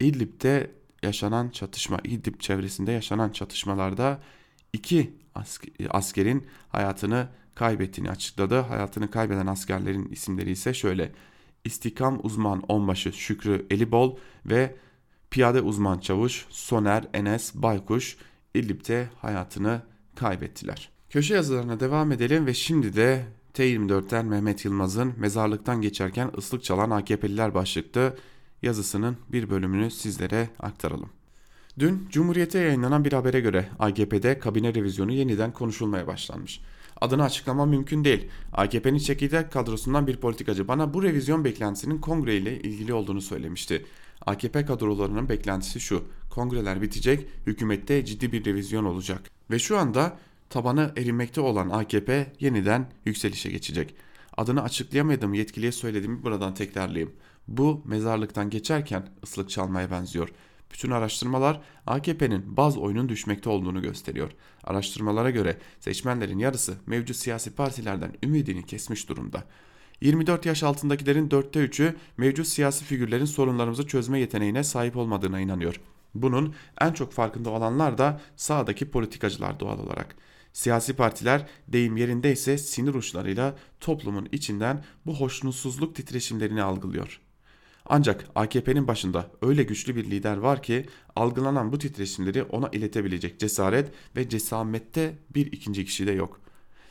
[0.00, 0.70] İdlib'de
[1.02, 4.20] yaşanan çatışma, İdlib çevresinde yaşanan çatışmalarda
[4.72, 5.14] iki
[5.90, 8.60] askerin hayatını kaybettiğini açıkladı.
[8.60, 11.12] Hayatını kaybeden askerlerin isimleri ise şöyle.
[11.64, 14.16] İstikam uzman onbaşı Şükrü Elibol
[14.46, 14.76] ve
[15.30, 18.16] piyade uzman çavuş Soner Enes Baykuş
[18.54, 19.82] İdlib'de hayatını
[20.16, 20.90] kaybettiler.
[21.10, 27.54] Köşe yazılarına devam edelim ve şimdi de T24'ten Mehmet Yılmaz'ın mezarlıktan geçerken ıslık çalan AKP'liler
[27.54, 28.16] başlıklı
[28.62, 31.10] yazısının bir bölümünü sizlere aktaralım.
[31.78, 36.60] Dün Cumhuriyet'e yayınlanan bir habere göre AKP'de kabine revizyonu yeniden konuşulmaya başlanmış.
[37.00, 38.28] Adını açıklama mümkün değil.
[38.52, 43.86] AKP'nin çekirdek kadrosundan bir politikacı bana bu revizyon beklentisinin kongre ile ilgili olduğunu söylemişti.
[44.26, 46.04] AKP kadrolarının beklentisi şu.
[46.30, 49.30] Kongreler bitecek, hükümette ciddi bir revizyon olacak.
[49.50, 50.18] Ve şu anda
[50.50, 53.94] tabanı erinmekte olan AKP yeniden yükselişe geçecek.
[54.36, 57.12] Adını açıklayamadığım yetkiliye söylediğimi buradan tekrarlayayım.
[57.48, 60.28] Bu mezarlıktan geçerken ıslık çalmaya benziyor.
[60.72, 64.30] Bütün araştırmalar AKP'nin baz oyunun düşmekte olduğunu gösteriyor.
[64.64, 69.44] Araştırmalara göre seçmenlerin yarısı mevcut siyasi partilerden ümidini kesmiş durumda.
[70.00, 75.80] 24 yaş altındakilerin dörtte üçü mevcut siyasi figürlerin sorunlarımızı çözme yeteneğine sahip olmadığına inanıyor.
[76.14, 80.16] Bunun en çok farkında olanlar da sağdaki politikacılar doğal olarak.
[80.52, 87.20] Siyasi partiler deyim yerindeyse sinir uçlarıyla toplumun içinden bu hoşnutsuzluk titreşimlerini algılıyor.
[87.86, 90.86] Ancak AKP'nin başında öyle güçlü bir lider var ki
[91.16, 96.40] algılanan bu titreşimleri ona iletebilecek cesaret ve cesamette bir ikinci kişi de yok.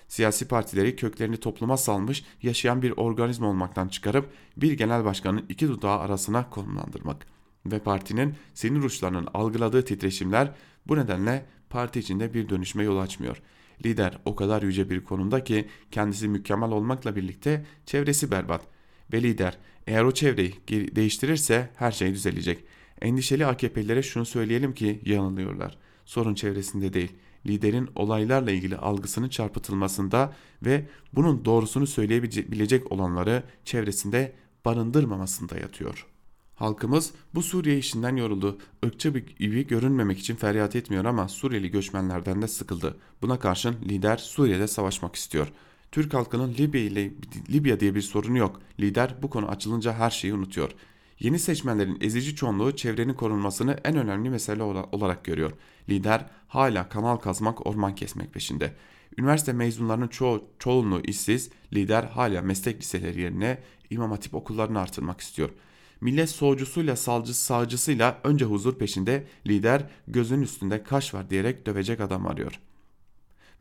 [0.10, 5.99] Siyasi partileri köklerini topluma salmış yaşayan bir organizma olmaktan çıkarıp bir genel başkanın iki dudağı
[5.99, 7.28] arasına konumlandırmak
[7.66, 10.51] ve partinin sinir uçlarının algıladığı titreşimler
[10.88, 13.41] bu nedenle parti içinde bir dönüşme yol açmıyor.
[13.86, 18.62] Lider o kadar yüce bir konumda ki kendisi mükemmel olmakla birlikte çevresi berbat
[19.14, 19.57] ve lider
[19.88, 20.53] eğer o çevreyi
[20.95, 22.64] değiştirirse her şey düzelecek.
[23.01, 25.78] Endişeli AKP'lilere şunu söyleyelim ki yanılıyorlar.
[26.05, 27.12] Sorun çevresinde değil,
[27.46, 30.34] liderin olaylarla ilgili algısının çarpıtılmasında
[30.66, 34.36] ve bunun doğrusunu söyleyebilecek olanları çevresinde
[34.66, 36.06] barındırmamasında yatıyor.
[36.56, 38.58] Halkımız bu Suriye işinden yoruldu.
[38.84, 42.98] Irkçı bir gibi görünmemek için feryat etmiyor ama Suriyeli göçmenlerden de sıkıldı.
[43.22, 45.52] Buna karşın lider Suriye'de savaşmak istiyor.''
[45.92, 47.12] Türk halkının Libya ile
[47.50, 48.62] Libya diye bir sorunu yok.
[48.80, 50.72] Lider bu konu açılınca her şeyi unutuyor.
[51.20, 55.52] Yeni seçmenlerin ezici çoğunluğu çevrenin korunmasını en önemli mesele olarak görüyor.
[55.90, 58.74] Lider hala kanal kazmak, orman kesmek peşinde.
[59.18, 63.58] Üniversite mezunlarının ço çoğunluğu işsiz, lider hala meslek liseleri yerine
[63.89, 65.50] imam hatip okullarını artırmak istiyor.
[66.02, 72.28] Millet solcusuyla salcı sağcısıyla önce huzur peşinde, lider gözün üstünde kaş var diyerek dövecek adam
[72.28, 72.70] arıyor.''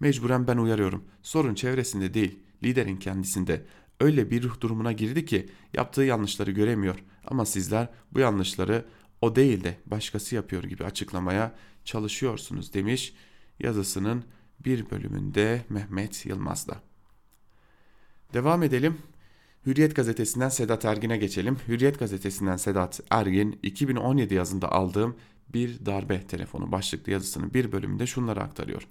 [0.01, 1.05] Mecburen ben uyarıyorum.
[1.23, 3.65] Sorun çevresinde değil, liderin kendisinde.
[4.01, 7.05] Öyle bir ruh durumuna girdi ki yaptığı yanlışları göremiyor.
[7.27, 8.85] Ama sizler bu yanlışları
[9.21, 11.55] o değil de başkası yapıyor gibi açıklamaya
[11.85, 13.15] çalışıyorsunuz demiş
[13.61, 14.25] yazısının
[14.61, 16.81] bir bölümünde Mehmet Yılmaz'da.
[18.35, 18.99] Devam edelim.
[19.67, 21.59] Hürriyet gazetesinden Sedat Ergin'e geçelim.
[21.69, 25.17] Hürriyet gazetesinden Sedat Ergin 2017 yazında aldığım
[25.49, 28.89] bir darbe telefonu başlıklı yazısının bir bölümünde şunları aktarıyor.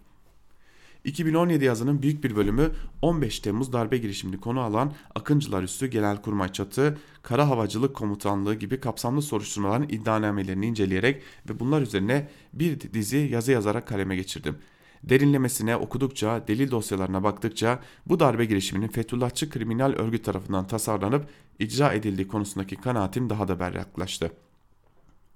[1.07, 6.97] 2017 yazının büyük bir bölümü 15 Temmuz darbe girişimini konu alan Akıncılar Üssü Genelkurmay Çatı,
[7.21, 13.87] Kara Havacılık Komutanlığı gibi kapsamlı soruşturmaların iddianamelerini inceleyerek ve bunlar üzerine bir dizi yazı yazarak
[13.87, 14.57] kaleme geçirdim.
[15.03, 21.29] Derinlemesine okudukça, delil dosyalarına baktıkça bu darbe girişiminin Fethullahçı kriminal örgüt tarafından tasarlanıp
[21.59, 24.47] icra edildiği konusundaki kanaatim daha da berraklaştı.''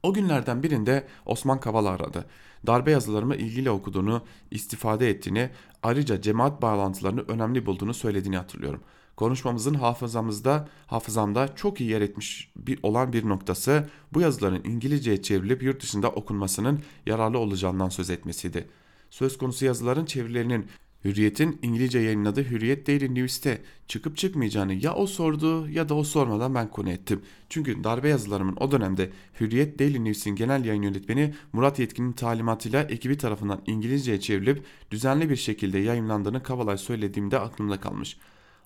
[0.03, 2.26] O günlerden birinde Osman Kavala aradı.
[2.68, 5.49] Darbe yazılarımı ilgili okuduğunu, istifade ettiğini,
[5.84, 8.82] ayrıca cemaat bağlantılarını önemli bulduğunu söylediğini hatırlıyorum.
[9.16, 15.64] Konuşmamızın hafızamızda, hafızamda çok iyi yer etmiş bir, olan bir noktası bu yazıların İngilizceye çevrilip
[15.64, 18.70] yurt dışında okunmasının yararlı olacağından söz etmesiydi.
[19.09, 20.68] Söz konusu yazıların çevirilerinin
[21.06, 26.56] Hürriyet'in İngilizce yayınladığı Hürriyet Daily News'te çıkıp çıkmayacağını ya o sordu ya da o sormadan
[26.56, 27.22] ben konu ettim.
[27.49, 33.18] Çünkü darbe yazılarımın o dönemde Hürriyet Daily News'in genel yayın yönetmeni Murat Yetkin'in talimatıyla ekibi
[33.18, 38.18] tarafından İngilizceye çevrilip düzenli bir şekilde yayınlandığını Kavalay söylediğimde aklımda kalmış.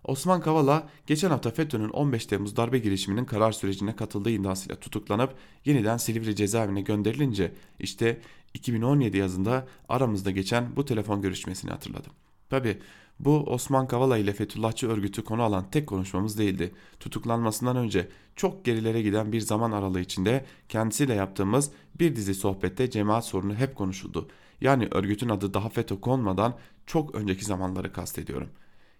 [0.03, 5.33] Osman Kavala geçen hafta FETÖ'nün 15 Temmuz darbe girişiminin karar sürecine katıldığı iddiasıyla tutuklanıp
[5.65, 8.21] yeniden Silivri cezaevine gönderilince işte
[8.53, 12.11] 2017 yazında aramızda geçen bu telefon görüşmesini hatırladım.
[12.49, 12.77] Tabi
[13.19, 16.71] bu Osman Kavala ile Fethullahçı örgütü konu alan tek konuşmamız değildi.
[16.99, 23.25] Tutuklanmasından önce çok gerilere giden bir zaman aralığı içinde kendisiyle yaptığımız bir dizi sohbette cemaat
[23.25, 24.27] sorunu hep konuşuldu.
[24.61, 28.49] Yani örgütün adı daha FETÖ konmadan çok önceki zamanları kastediyorum.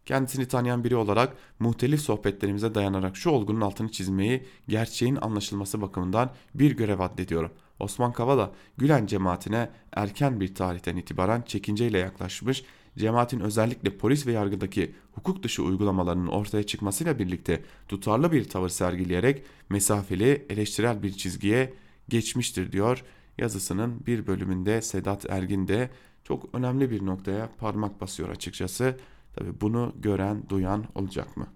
[0.05, 6.71] Kendisini tanıyan biri olarak muhtelif sohbetlerimize dayanarak şu olgunun altını çizmeyi gerçeğin anlaşılması bakımından bir
[6.71, 7.51] görev addediyorum.
[7.79, 12.63] Osman Kavala Gülen cemaatine erken bir tarihten itibaren çekinceyle yaklaşmış,
[12.97, 19.43] cemaatin özellikle polis ve yargıdaki hukuk dışı uygulamalarının ortaya çıkmasıyla birlikte tutarlı bir tavır sergileyerek
[19.69, 21.73] mesafeli eleştirel bir çizgiye
[22.09, 23.03] geçmiştir diyor.
[23.37, 25.89] Yazısının bir bölümünde Sedat Ergin de
[26.23, 28.97] çok önemli bir noktaya parmak basıyor açıkçası.
[29.35, 31.47] Tabi bunu gören, duyan olacak mı?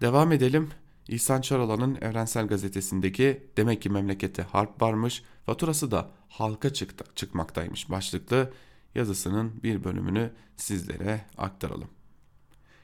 [0.00, 0.70] Devam edelim.
[1.08, 8.52] İhsan Çaralan'ın Evrensel Gazetesi'ndeki demek ki memlekette harp varmış, faturası da halka çıktı, çıkmaktaymış başlıklı
[8.96, 11.88] yazısının bir bölümünü sizlere aktaralım.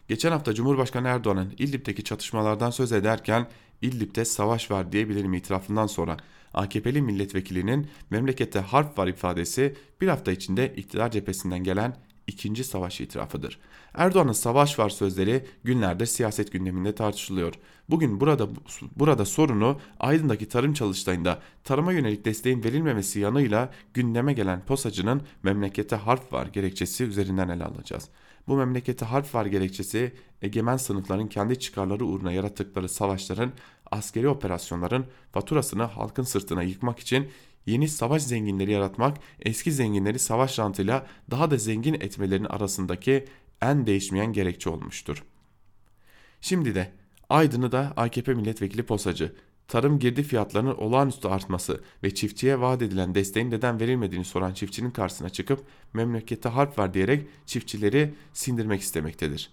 [0.09, 3.49] Geçen hafta Cumhurbaşkanı Erdoğan'ın İdlib'deki çatışmalardan söz ederken
[3.83, 6.17] İdlib'de savaş var diyebilirim itirafından sonra
[6.55, 11.97] AKP'li milletvekilinin memlekette harp var ifadesi bir hafta içinde iktidar cephesinden gelen
[12.27, 13.59] ikinci savaş itirafıdır.
[13.95, 17.55] Erdoğan'ın savaş var sözleri günlerde siyaset gündeminde tartışılıyor.
[17.89, 18.49] Bugün burada
[18.97, 26.33] burada sorunu Aydın'daki tarım çalıştayında tarıma yönelik desteğin verilmemesi yanıyla gündeme gelen posacının memlekete harp
[26.33, 28.09] var gerekçesi üzerinden ele alacağız.
[28.49, 30.13] Bu memlekete harp var gerekçesi
[30.43, 33.53] egemen sınıfların kendi çıkarları uğruna yarattıkları savaşların,
[33.91, 37.29] askeri operasyonların faturasını halkın sırtına yıkmak için
[37.67, 43.25] yeni savaş zenginleri yaratmak, eski zenginleri savaş rantıyla daha da zengin etmelerinin arasındaki
[43.63, 45.25] en değişmeyen gerekçe olmuştur.
[46.41, 46.93] Şimdi de
[47.33, 49.33] Aydın'ı da AKP milletvekili Posacı,
[49.69, 55.29] tarım girdi fiyatlarının olağanüstü artması ve çiftçiye vaat edilen desteğin neden verilmediğini soran çiftçinin karşısına
[55.29, 59.51] çıkıp memlekette harp var diyerek çiftçileri sindirmek istemektedir.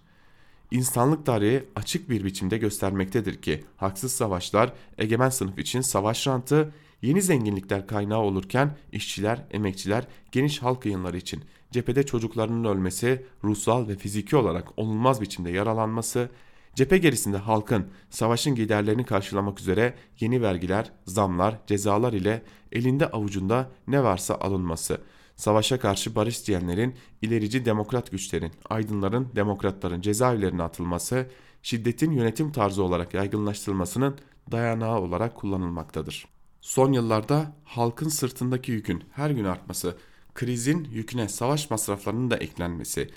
[0.72, 7.22] İnsanlık tarihi açık bir biçimde göstermektedir ki haksız savaşlar egemen sınıf için savaş rantı, yeni
[7.22, 14.36] zenginlikler kaynağı olurken işçiler, emekçiler, geniş halk yayınları için cephede çocuklarının ölmesi, ruhsal ve fiziki
[14.36, 16.30] olarak onulmaz biçimde yaralanması,
[16.76, 24.03] cephe gerisinde halkın savaşın giderlerini karşılamak üzere yeni vergiler, zamlar, cezalar ile elinde avucunda ne
[24.03, 25.01] varsa alınması,
[25.36, 31.28] savaşa karşı barış diyenlerin, ilerici demokrat güçlerin, aydınların, demokratların cezaevlerine atılması,
[31.63, 34.17] şiddetin yönetim tarzı olarak yaygınlaştırılmasının
[34.51, 36.28] dayanağı olarak kullanılmaktadır.
[36.61, 39.97] Son yıllarda halkın sırtındaki yükün her gün artması,
[40.34, 43.09] krizin yüküne savaş masraflarının da eklenmesi,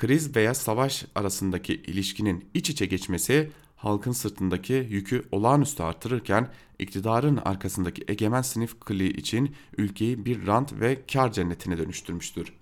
[0.00, 6.48] kriz veya savaş arasındaki ilişkinin iç içe geçmesi halkın sırtındaki yükü olağanüstü artırırken
[6.78, 12.52] iktidarın arkasındaki egemen sınıf kliği için ülkeyi bir rant ve kar cennetine dönüştürmüştür.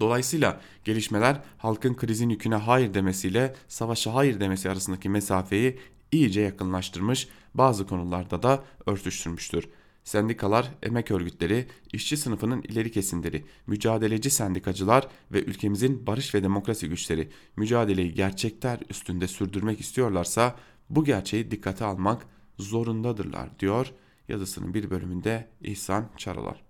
[0.00, 5.78] Dolayısıyla gelişmeler halkın krizin yüküne hayır demesiyle savaşa hayır demesi arasındaki mesafeyi
[6.12, 9.68] iyice yakınlaştırmış, bazı konularda da örtüştürmüştür.
[10.04, 17.28] Sendikalar, emek örgütleri, işçi sınıfının ileri kesimleri, mücadeleci sendikacılar ve ülkemizin barış ve demokrasi güçleri
[17.56, 20.56] mücadeleyi gerçekler üstünde sürdürmek istiyorlarsa
[20.90, 22.26] bu gerçeği dikkate almak
[22.58, 23.92] zorundadırlar diyor
[24.28, 26.62] yazısının bir bölümünde İhsan Çaralar.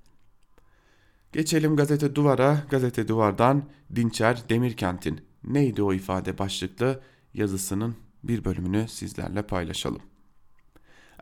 [1.33, 3.65] Geçelim gazete duvara, gazete duvardan
[3.97, 7.03] Dinçer Demirkent'in neydi o ifade başlıklı
[7.35, 10.03] yazısının bir bölümünü sizlerle paylaşalım.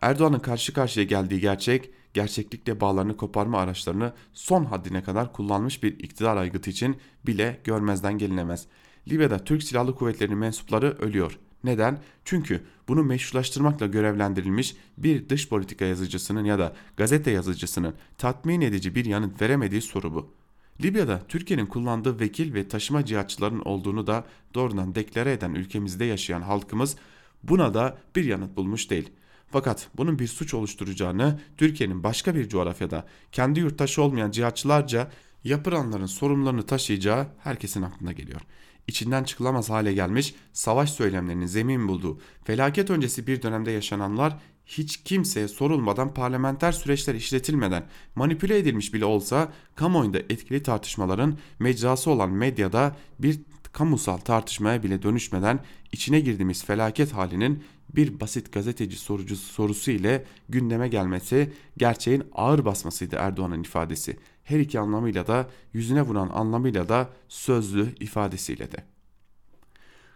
[0.00, 6.36] Erdoğan'ın karşı karşıya geldiği gerçek, gerçeklikle bağlarını koparma araçlarını son haddine kadar kullanmış bir iktidar
[6.36, 6.96] aygıtı için
[7.26, 8.66] bile görmezden gelinemez.
[9.08, 11.38] Libya'da Türk Silahlı Kuvvetleri'nin mensupları ölüyor.
[11.64, 11.98] Neden?
[12.24, 19.04] Çünkü bunu meşrulaştırmakla görevlendirilmiş bir dış politika yazıcısının ya da gazete yazıcısının tatmin edici bir
[19.04, 20.34] yanıt veremediği soru bu.
[20.82, 26.96] Libya'da Türkiye'nin kullandığı vekil ve taşıma cihatçıların olduğunu da doğrudan deklare eden ülkemizde yaşayan halkımız
[27.42, 29.10] buna da bir yanıt bulmuş değil.
[29.50, 35.10] Fakat bunun bir suç oluşturacağını Türkiye'nin başka bir coğrafyada kendi yurttaşı olmayan cihatçılarca
[35.44, 38.40] yapıranların sorumlularını taşıyacağı herkesin aklına geliyor.
[38.86, 45.48] İçinden çıkılamaz hale gelmiş savaş söylemlerinin zemin bulduğu felaket öncesi bir dönemde yaşananlar hiç kimseye
[45.48, 53.40] sorulmadan parlamenter süreçler işletilmeden manipüle edilmiş bile olsa kamuoyunda etkili tartışmaların mecrası olan medyada bir
[53.72, 55.60] kamusal tartışmaya bile dönüşmeden
[55.92, 57.64] içine girdiğimiz felaket halinin
[57.96, 64.16] bir basit gazeteci sorucu sorusu ile gündeme gelmesi gerçeğin ağır basmasıydı Erdoğan'ın ifadesi.
[64.44, 68.84] Her iki anlamıyla da yüzüne vuran anlamıyla da sözlü ifadesiyle de.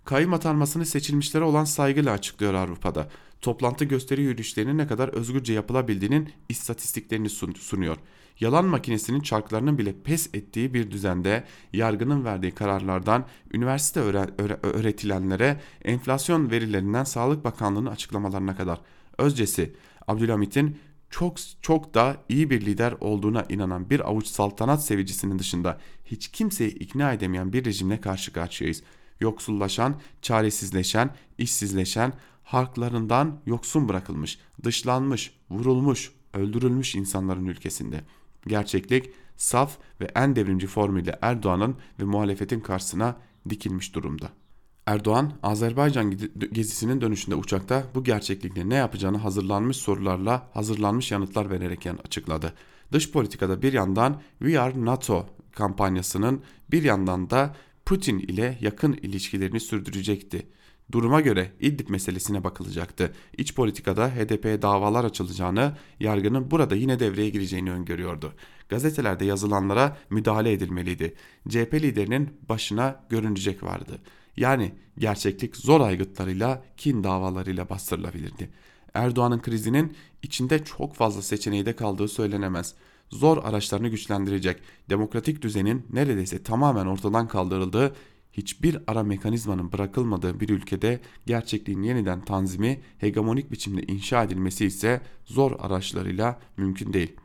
[0.05, 3.09] Kayyum atanmasını seçilmişlere olan saygıyla açıklıyor Avrupa'da.
[3.41, 7.97] Toplantı gösteri yürüyüşlerinin ne kadar özgürce yapılabildiğinin istatistiklerini sunuyor.
[8.41, 14.01] Yalan makinesinin çarklarının bile pes ettiği bir düzende yargının verdiği kararlardan üniversite
[14.62, 18.80] öğretilenlere enflasyon verilerinden Sağlık Bakanlığı'nın açıklamalarına kadar
[19.18, 19.74] özcesi
[20.09, 20.78] Abdülhamit'in
[21.11, 26.70] çok çok da iyi bir lider olduğuna inanan bir avuç saltanat sevicisinin dışında hiç kimseyi
[26.70, 28.82] ikna edemeyen bir rejimle karşı karşıyayız.
[29.20, 32.12] Yoksullaşan, çaresizleşen, işsizleşen,
[32.43, 38.05] halklarından yoksun bırakılmış, dışlanmış, vurulmuş, öldürülmüş insanların ülkesinde.
[38.47, 43.16] Gerçeklik saf ve en devrimci formüyle Erdoğan'ın ve muhalefetin karşısına
[43.51, 44.28] dikilmiş durumda.
[44.86, 46.18] Erdoğan, Azerbaycan
[46.53, 52.53] gezisinin dönüşünde uçakta bu gerçeklikle ne yapacağını hazırlanmış sorularla hazırlanmış yanıtlar vererek açıkladı.
[52.92, 59.61] Dış politikada bir yandan We Are NATO kampanyasının bir yandan da Putin ile yakın ilişkilerini
[59.61, 60.47] sürdürecekti.
[60.93, 63.12] Duruma göre İdlib meselesine bakılacaktı.
[63.39, 68.32] İç politikada HDP'ye davalar açılacağını, yargının burada yine devreye gireceğini öngörüyordu.
[68.68, 71.14] Gazetelerde yazılanlara müdahale edilmeliydi.
[71.49, 73.99] CHP liderinin başına görünecek vardı.
[74.37, 78.51] Yani gerçeklik zor aygıtlarıyla, kin davalarıyla bastırılabilirdi.
[78.95, 82.74] Erdoğan'ın krizinin içinde çok fazla seçeneği de kaldığı söylenemez.
[83.11, 84.57] Zor araçlarını güçlendirecek,
[84.91, 87.95] demokratik düzenin neredeyse tamamen ortadan kaldırıldığı,
[88.37, 95.53] hiçbir ara mekanizmanın bırakılmadığı bir ülkede gerçekliğin yeniden tanzimi, hegemonik biçimde inşa edilmesi ise zor
[95.59, 97.16] araçlarıyla mümkün değil.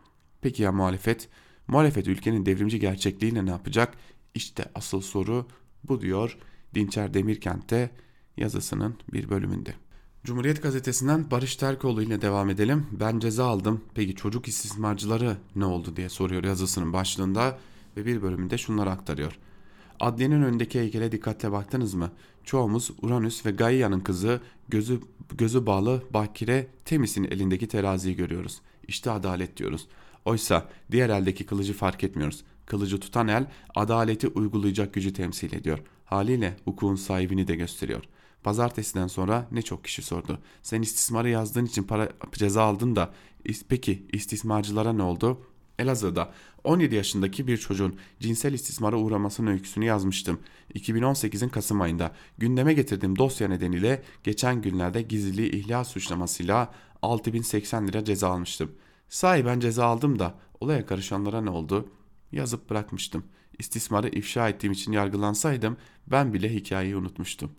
[0.42, 1.30] Peki ya muhalefet?
[1.68, 3.94] Muhalefet ülkenin devrimci gerçekliğiyle ne yapacak?
[4.36, 5.48] İşte asıl soru
[5.84, 6.38] bu diyor
[6.76, 7.90] Dinçer Demirkent'te
[8.38, 9.74] yazısının bir bölümünde.
[10.24, 12.88] Cumhuriyet gazetesinden Barış Terkoğlu ile devam edelim.
[12.92, 13.82] Ben ceza aldım.
[13.96, 17.60] Peki çocuk istismarcıları ne oldu diye soruyor yazısının başlığında
[17.98, 19.40] ve bir bölümünde şunları aktarıyor.
[20.00, 22.12] Adliyenin önündeki heykele dikkatle baktınız mı?
[22.44, 25.00] Çoğumuz Uranüs ve Gaia'nın kızı gözü,
[25.38, 28.62] gözü bağlı Bakire Temis'in elindeki teraziyi görüyoruz.
[28.88, 29.88] İşte adalet diyoruz.
[30.26, 32.44] Oysa diğer eldeki kılıcı fark etmiyoruz.
[32.66, 33.46] Kılıcı tutan el
[33.76, 35.80] adaleti uygulayacak gücü temsil ediyor.
[36.06, 38.04] Haliyle hukukun sahibini de gösteriyor.
[38.44, 40.40] Pazartesiden sonra ne çok kişi sordu.
[40.64, 43.14] Sen istismarı yazdığın için para ceza aldın da
[43.70, 45.42] peki istismarcılara ne oldu?
[45.80, 46.32] Elazığ'da
[46.64, 50.40] 17 yaşındaki bir çocuğun cinsel istismara uğramasının öyküsünü yazmıştım.
[50.76, 58.30] 2018'in Kasım ayında gündeme getirdiğim dosya nedeniyle geçen günlerde gizliliği ihlal suçlamasıyla 6080 lira ceza
[58.30, 58.72] almıştım.
[59.10, 61.90] Sahi ben ceza aldım da olaya karışanlara ne oldu?
[62.32, 63.24] Yazıp bırakmıştım.
[63.60, 65.78] İstismarı ifşa ettiğim için yargılansaydım
[66.08, 67.52] ben bile hikayeyi unutmuştum.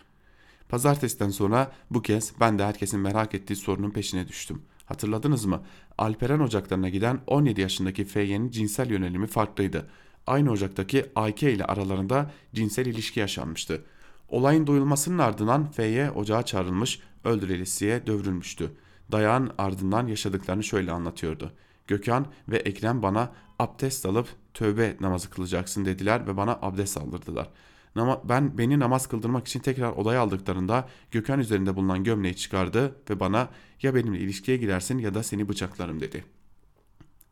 [0.68, 4.62] Pazartesiden sonra bu kez ben de herkesin merak ettiği sorunun peşine düştüm.
[4.90, 5.62] Hatırladınız mı?
[5.98, 9.86] Alperen ocaklarına giden 17 yaşındaki Feyye'nin cinsel yönelimi farklıydı.
[10.26, 13.84] Aynı ocaktaki Ayke ile aralarında cinsel ilişki yaşanmıştı.
[14.28, 18.72] Olayın duyulmasının ardından Feyye ocağa çağrılmış, öldürülesiye dövülmüştü.
[19.12, 21.52] Dayağın ardından yaşadıklarını şöyle anlatıyordu.
[21.86, 27.48] Gökhan ve Ekrem bana abdest alıp tövbe namazı kılacaksın dediler ve bana abdest aldırdılar.
[27.96, 33.48] Ben beni namaz kıldırmak için tekrar odaya aldıklarında Gökhan üzerinde bulunan gömleği çıkardı ve bana
[33.82, 36.24] ya benimle ilişkiye girersin ya da seni bıçaklarım dedi.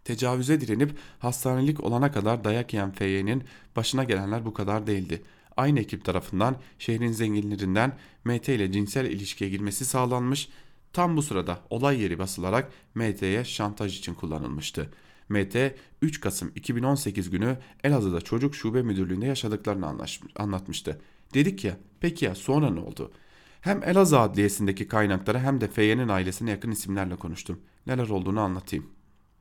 [0.04, 3.42] Tecavüze direnip hastanelik olana kadar dayak yiyen Feyya'nın
[3.76, 5.22] başına gelenler bu kadar değildi.
[5.56, 10.48] Aynı ekip tarafından şehrin zenginlerinden MT ile cinsel ilişkiye girmesi sağlanmış
[10.92, 14.90] Tam bu sırada olay yeri basılarak MT'ye şantaj için kullanılmıştı.
[15.28, 15.56] MT
[16.02, 20.06] 3 Kasım 2018 günü Elazığ'da çocuk şube müdürlüğünde yaşadıklarını
[20.36, 21.00] anlatmıştı.
[21.34, 23.12] Dedik ya peki ya sonra ne oldu?
[23.60, 27.60] Hem Elazığ Adliyesi'ndeki kaynaklara hem de Feyya'nın ailesine yakın isimlerle konuştum.
[27.86, 28.86] Neler olduğunu anlatayım.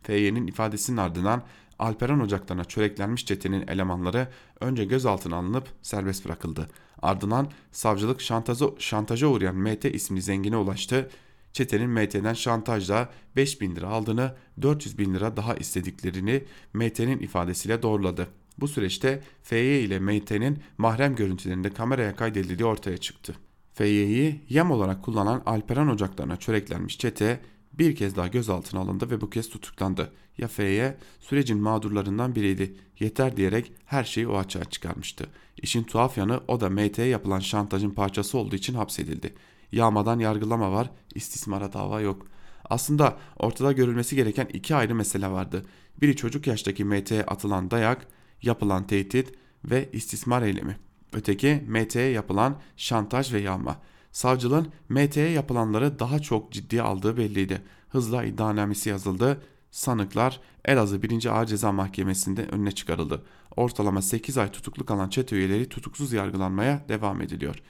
[0.03, 1.43] Feyya'nın ifadesinin ardından
[1.79, 4.27] Alperen ocaklarına çöreklenmiş çetenin elemanları
[4.59, 6.67] önce gözaltına alınıp serbest bırakıldı.
[7.01, 11.09] Ardından savcılık şantaja, şantaja uğrayan MT isimli zengine ulaştı
[11.57, 16.43] Çetenin MT'den şantajla 5 bin lira aldığını 400 bin lira daha istediklerini
[16.73, 18.27] MT'nin ifadesiyle doğruladı.
[18.57, 23.35] Bu süreçte FY ile MT'nin mahrem görüntülerinde kameraya kaydedildiği ortaya çıktı.
[23.73, 27.39] FY'yi yem olarak kullanan Alperen ocaklarına çöreklenmiş çete
[27.73, 30.11] bir kez daha gözaltına alındı ve bu kez tutuklandı.
[30.37, 30.81] Ya FY
[31.19, 32.75] sürecin mağdurlarından biriydi.
[32.99, 35.29] Yeter diyerek her şeyi o açığa çıkarmıştı.
[35.61, 39.33] İşin tuhaf yanı o da MT'ye yapılan şantajın parçası olduğu için hapsedildi.
[39.71, 42.27] Yağmadan yargılama var, istismara dava yok.
[42.69, 45.65] Aslında ortada görülmesi gereken iki ayrı mesele vardı.
[46.01, 48.07] Biri çocuk yaştaki MT'ye atılan dayak,
[48.41, 49.33] yapılan tehdit
[49.65, 50.77] ve istismar eylemi.
[51.13, 53.77] Öteki MT'ye yapılan şantaj ve yağma.
[54.11, 57.61] Savcılığın MT'ye yapılanları daha çok ciddiye aldığı belliydi.
[57.89, 59.41] Hızla iddianamesi yazıldı.
[59.71, 61.25] Sanıklar Elazığ 1.
[61.25, 63.25] Ağır Ceza Mahkemesi'nde önüne çıkarıldı.
[63.55, 67.61] Ortalama 8 ay tutuklu kalan çete üyeleri tutuksuz yargılanmaya devam ediliyor.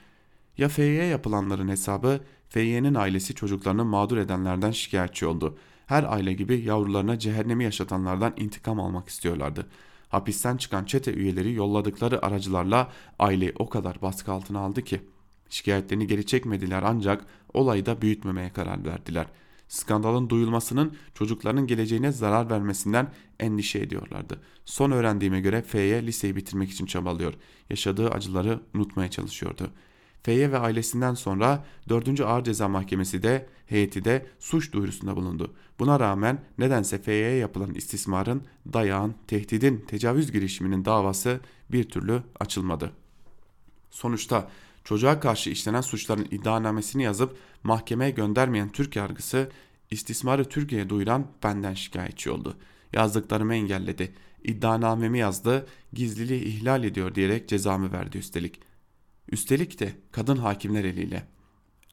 [0.58, 5.58] Ya Feyye yapılanların hesabı Feyye'nin ailesi çocuklarını mağdur edenlerden şikayetçi oldu.
[5.86, 9.68] Her aile gibi yavrularına cehennemi yaşatanlardan intikam almak istiyorlardı.
[10.10, 15.01] Hapisten çıkan çete üyeleri yolladıkları aracılarla aileyi o kadar baskı altına aldı ki
[15.49, 19.26] şikayetlerini geri çekmediler ancak olayı da büyütmemeye karar verdiler.
[19.68, 24.41] Skandalın duyulmasının çocukların geleceğine zarar vermesinden endişe ediyorlardı.
[24.66, 27.34] Son öğrendiğime göre F'ye liseyi bitirmek için çabalıyor.
[27.70, 29.72] Yaşadığı acıları unutmaya çalışıyordu.
[30.28, 32.21] F'ye ve ailesinden sonra 4.
[32.21, 35.53] Ağır Ceza Mahkemesi de heyeti de suç duyurusunda bulundu.
[35.80, 41.39] Buna rağmen nedense F'ye yapılan istismarın, dayağın, tehdidin, tecavüz girişiminin davası
[41.71, 42.91] bir türlü açılmadı.
[43.91, 44.49] Sonuçta
[44.84, 49.49] çocuğa karşı işlenen suçların iddianamesini yazıp mahkemeye göndermeyen Türk yargısı
[49.91, 52.57] istismarı Türkiye'ye duyuran benden şikayetçi oldu.
[52.93, 54.13] Yazdıklarımı engelledi.
[54.43, 58.66] İddianamemi yazdı, gizliliği ihlal ediyor diyerek cezamı verdi üstelik.
[59.32, 61.28] Üstelik de kadın hakimler eliyle.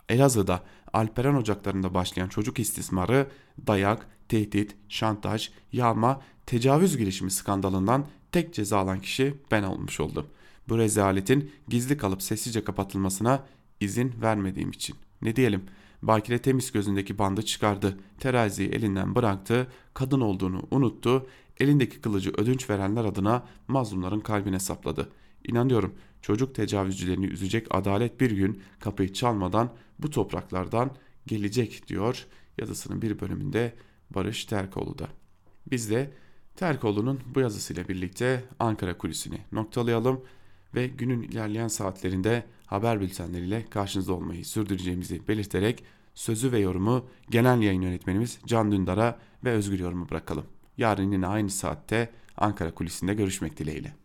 [0.08, 0.62] Elazığ'da
[0.94, 3.26] Alperen ocaklarında başlayan çocuk istismarı,
[3.66, 10.26] dayak, tehdit, şantaj, yağma, tecavüz girişimi skandalından tek ceza alan kişi ben olmuş oldum.
[10.68, 13.46] Bu rezaletin gizli kalıp sessizce kapatılmasına
[13.80, 14.96] izin vermediğim için.
[15.22, 15.64] Ne diyelim?
[16.02, 17.98] Bakire temiz gözündeki bandı çıkardı.
[18.18, 19.66] Teraziyi elinden bıraktı.
[19.94, 21.26] Kadın olduğunu unuttu.
[21.60, 25.08] Elindeki kılıcı ödünç verenler adına mazlumların kalbine sapladı.
[25.44, 25.94] İnanıyorum
[26.24, 30.90] çocuk tecavüzcülerini üzecek adalet bir gün kapıyı çalmadan bu topraklardan
[31.26, 32.26] gelecek diyor
[32.58, 33.74] yazısının bir bölümünde
[34.10, 35.08] Barış Terkoğlu da.
[35.70, 36.10] Biz de
[36.56, 40.24] Terkoğlu'nun bu yazısıyla birlikte Ankara kulisini noktalayalım
[40.74, 47.82] ve günün ilerleyen saatlerinde haber bültenleriyle karşınızda olmayı sürdüreceğimizi belirterek sözü ve yorumu genel yayın
[47.82, 50.44] yönetmenimiz Can Dündar'a ve Özgür Yorum'u bırakalım.
[50.76, 54.03] Yarın yine aynı saatte Ankara kulisinde görüşmek dileğiyle.